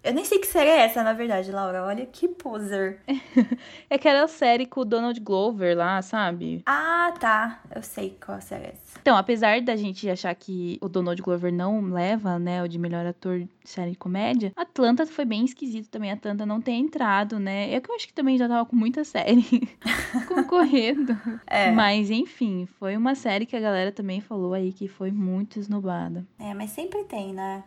[0.03, 1.83] Eu nem sei que série é essa, na verdade, Laura.
[1.83, 2.99] Olha que poser.
[3.89, 6.61] é aquela série com o Donald Glover lá, sabe?
[6.65, 7.59] Ah, tá.
[7.75, 8.90] Eu sei qual série é essa.
[9.01, 13.05] Então, apesar da gente achar que o Donald Glover não leva, né, o de melhor
[13.05, 17.73] ator de série de comédia, Atlanta foi bem esquisito também, Atlanta não ter entrado, né?
[17.73, 19.43] É que eu acho que também já tava com muita série
[20.27, 21.17] concorrendo.
[21.47, 21.71] É.
[21.71, 26.25] Mas, enfim, foi uma série que a galera também falou aí que foi muito esnobada.
[26.39, 27.63] É, mas sempre tem, né?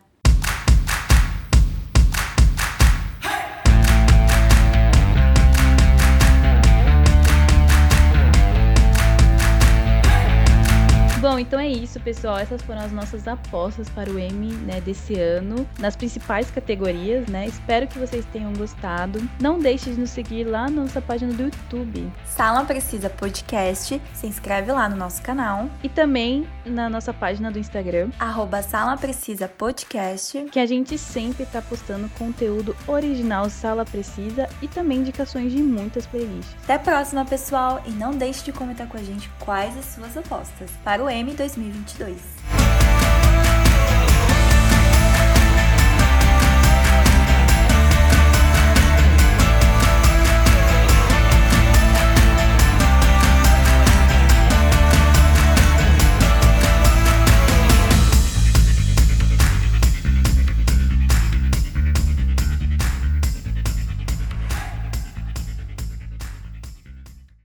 [11.25, 12.37] Bom, então é isso, pessoal.
[12.37, 17.47] Essas foram as nossas apostas para o Emmy, né, desse ano, nas principais categorias, né?
[17.47, 19.27] Espero que vocês tenham gostado.
[19.41, 23.99] Não deixe de nos seguir lá na nossa página do YouTube Sala Precisa Podcast.
[24.13, 25.67] Se inscreve lá no nosso canal.
[25.81, 30.45] e também na nossa página do Instagram, Arroba Sala Precisa Podcast.
[30.51, 36.05] que a gente sempre tá postando conteúdo original Sala Precisa e também indicações de muitas
[36.05, 36.55] playlists.
[36.65, 37.81] Até a próxima, pessoal.
[37.87, 41.33] E não deixe de comentar com a gente quais as suas apostas para o UEM
[41.37, 42.17] 2022.